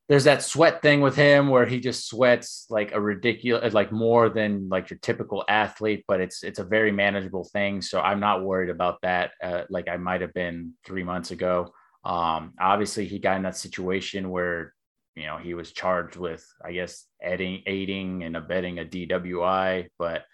[0.09, 4.29] there's that sweat thing with him where he just sweats like a ridiculous like more
[4.29, 8.43] than like your typical athlete but it's it's a very manageable thing so i'm not
[8.43, 11.71] worried about that uh, like i might have been three months ago
[12.03, 14.73] um obviously he got in that situation where
[15.15, 20.25] you know he was charged with i guess aiding aiding and abetting a dwi but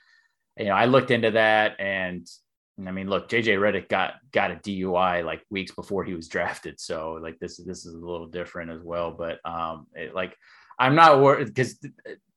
[0.57, 2.27] you know i looked into that and
[2.87, 6.79] I mean, look, JJ Redick got got a DUI like weeks before he was drafted,
[6.79, 9.11] so like this this is a little different as well.
[9.11, 10.35] But um, it, like
[10.79, 11.79] I'm not worried because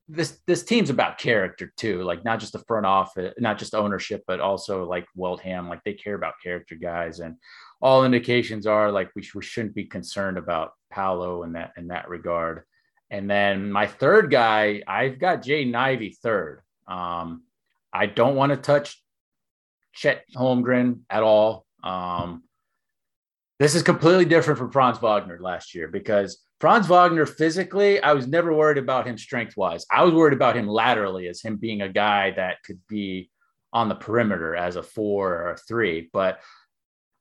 [0.09, 4.23] this this team's about character too, like not just the front office, not just ownership,
[4.27, 7.37] but also like Weltham, like they care about character guys, and
[7.81, 11.87] all indications are like we, sh- we shouldn't be concerned about Paolo in that in
[11.87, 12.63] that regard.
[13.09, 16.61] And then my third guy, I've got Jaden Ivey third.
[16.87, 17.43] Um,
[17.93, 19.02] I don't want to touch
[19.93, 21.65] Chet Holmgren at all.
[21.83, 22.43] Um,
[23.59, 28.27] this is completely different from Franz Wagner last year because Franz Wagner physically, I was
[28.27, 29.85] never worried about him strength wise.
[29.91, 33.29] I was worried about him laterally as him being a guy that could be
[33.71, 36.09] on the perimeter as a four or a three.
[36.13, 36.39] But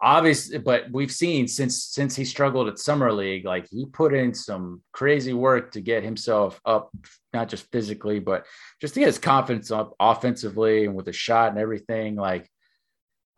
[0.00, 4.34] obviously, but we've seen since since he struggled at summer league, like he put in
[4.34, 6.90] some crazy work to get himself up,
[7.32, 8.46] not just physically, but
[8.80, 12.16] just to get his confidence up offensively and with the shot and everything.
[12.16, 12.48] Like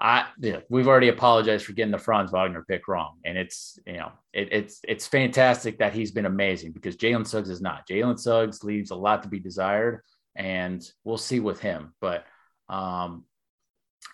[0.05, 0.27] I
[0.69, 4.51] we've already apologized for getting the Franz Wagner pick wrong, and it's you know it,
[4.53, 7.89] it's it's fantastic that he's been amazing because Jalen Suggs is not.
[7.89, 10.03] Jalen Suggs leaves a lot to be desired,
[10.37, 11.95] and we'll see with him.
[12.03, 12.27] But
[12.69, 13.25] um,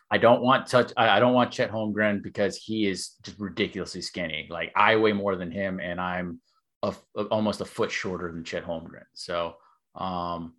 [0.08, 0.92] I don't want touch.
[0.96, 4.46] I, I don't want Chet Holmgren because he is just ridiculously skinny.
[4.48, 6.40] Like I weigh more than him, and I'm
[6.84, 9.06] a, a, almost a foot shorter than Chet Holmgren.
[9.14, 9.56] So
[9.96, 10.54] um,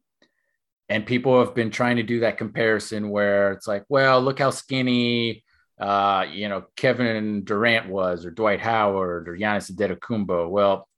[0.91, 4.49] and people have been trying to do that comparison where it's like, well, look how
[4.49, 5.41] skinny,
[5.79, 10.49] uh, you know, Kevin Durant was, or Dwight Howard, or Giannis Antetokounmpo.
[10.49, 10.89] Well,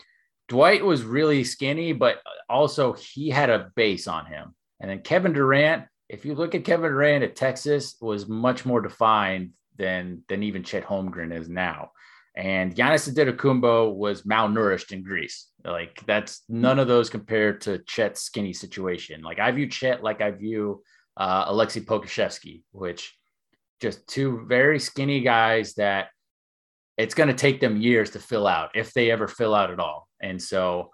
[0.47, 2.17] Dwight was really skinny, but
[2.49, 4.55] also he had a base on him.
[4.79, 8.81] And then Kevin Durant, if you look at Kevin Durant at Texas, was much more
[8.81, 11.91] defined than than even Chet Holmgren is now.
[12.35, 15.49] And Giannis Antetokounmpo was malnourished in Greece.
[15.63, 19.21] Like that's none of those compared to Chet's skinny situation.
[19.21, 20.81] Like I view Chet like I view
[21.15, 23.15] uh, Aleksej Pokusevski, which
[23.81, 26.07] just two very skinny guys that
[26.97, 29.79] it's going to take them years to fill out if they ever fill out at
[29.79, 30.07] all.
[30.21, 30.91] And so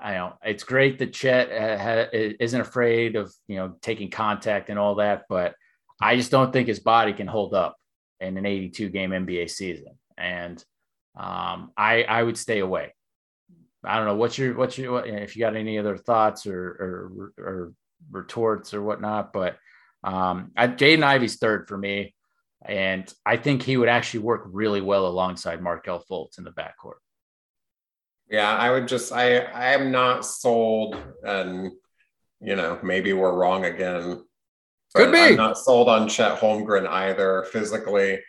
[0.00, 4.78] I know it's great that Chet uh, isn't afraid of you know taking contact and
[4.78, 5.54] all that, but
[6.00, 7.76] I just don't think his body can hold up
[8.20, 9.98] in an 82 game NBA season.
[10.18, 10.62] And
[11.16, 12.92] um, I I would stay away.
[13.84, 16.58] I don't know what's your what's your what, if you got any other thoughts or
[16.58, 17.72] or, or
[18.10, 19.56] retorts or whatnot, but
[20.02, 22.14] um, I, Jaden Ivey's third for me,
[22.64, 27.00] and I think he would actually work really well alongside Markelle Fultz in the backcourt.
[28.30, 31.70] Yeah, I would just I I am not sold, and
[32.40, 34.24] you know maybe we're wrong again.
[34.94, 35.18] Could be.
[35.18, 38.20] I'm not sold on Chet Holmgren either physically.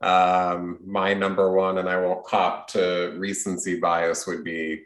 [0.00, 4.84] Um, my number one, and I won't cop to recency bias, would be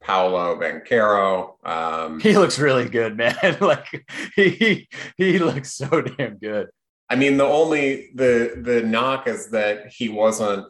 [0.00, 1.54] Paolo Banchero.
[1.66, 3.34] Um, he looks really good, man.
[3.60, 6.68] like he he looks so damn good.
[7.08, 10.66] I mean, the only the the knock is that he wasn't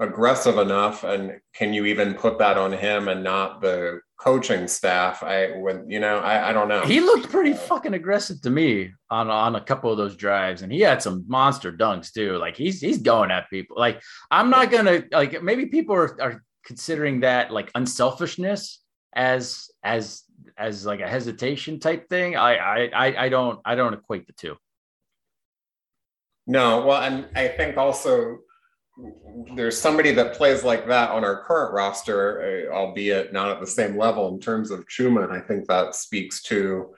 [0.00, 5.22] aggressive enough, and can you even put that on him and not the coaching staff.
[5.22, 6.82] I would, you know, I, I don't know.
[6.82, 10.72] He looked pretty fucking aggressive to me on on a couple of those drives, and
[10.72, 12.36] he had some monster dunks too.
[12.36, 13.76] Like he's he's going at people.
[13.78, 18.82] Like I'm not gonna like maybe people are, are considering that like unselfishness
[19.14, 20.24] as as
[20.56, 22.36] as like a hesitation type thing.
[22.36, 24.56] I I I don't I don't equate the two.
[26.46, 28.38] No, well, and I think also
[29.54, 33.66] there's somebody that plays like that on our current roster, uh, albeit not at the
[33.66, 35.30] same level in terms of Truman.
[35.30, 36.94] I think that speaks to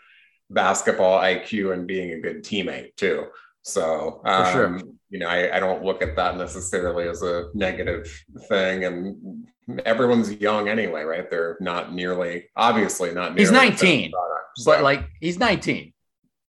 [0.48, 3.26] basketball IQ and being a good teammate too.
[3.62, 4.80] So, um, sure.
[5.10, 8.10] you know, I, I, don't look at that necessarily as a negative
[8.48, 8.84] thing.
[8.84, 9.48] And
[9.84, 11.30] everyone's young anyway, right?
[11.30, 13.38] They're not nearly, obviously, not.
[13.38, 14.72] He's 19, product, so.
[14.72, 15.92] but like he's 19.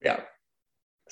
[0.03, 0.20] Yeah.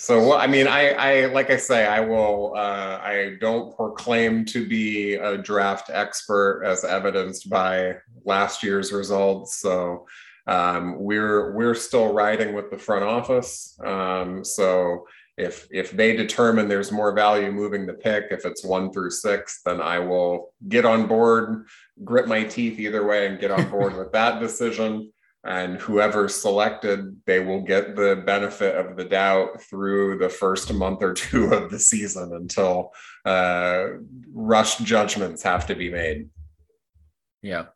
[0.01, 2.55] So I mean, I, I like I say, I will.
[2.55, 9.61] Uh, I don't proclaim to be a draft expert, as evidenced by last year's results.
[9.61, 10.07] So
[10.47, 13.77] um, we're we're still riding with the front office.
[13.85, 15.05] Um, so
[15.37, 19.63] if if they determine there's more value moving the pick, if it's one through six,
[19.65, 21.67] then I will get on board,
[22.05, 25.11] grit my teeth either way, and get on board with that decision
[25.45, 31.03] and whoever selected they will get the benefit of the doubt through the first month
[31.03, 32.93] or two of the season until
[33.24, 33.86] uh,
[34.32, 36.28] rushed judgments have to be made.
[37.43, 37.66] Yeah.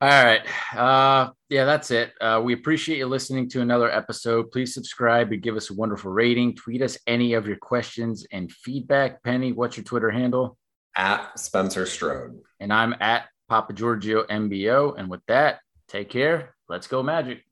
[0.00, 0.42] All right.
[0.76, 2.12] Uh, yeah that's it.
[2.20, 4.50] Uh, we appreciate you listening to another episode.
[4.50, 6.56] Please subscribe and give us a wonderful rating.
[6.56, 9.22] Tweet us any of your questions and feedback.
[9.22, 10.58] Penny what's your twitter handle?
[10.96, 12.40] At spencer strode.
[12.58, 17.44] And i'm at papa giorgio mbo and with that take care Let's go, Magic.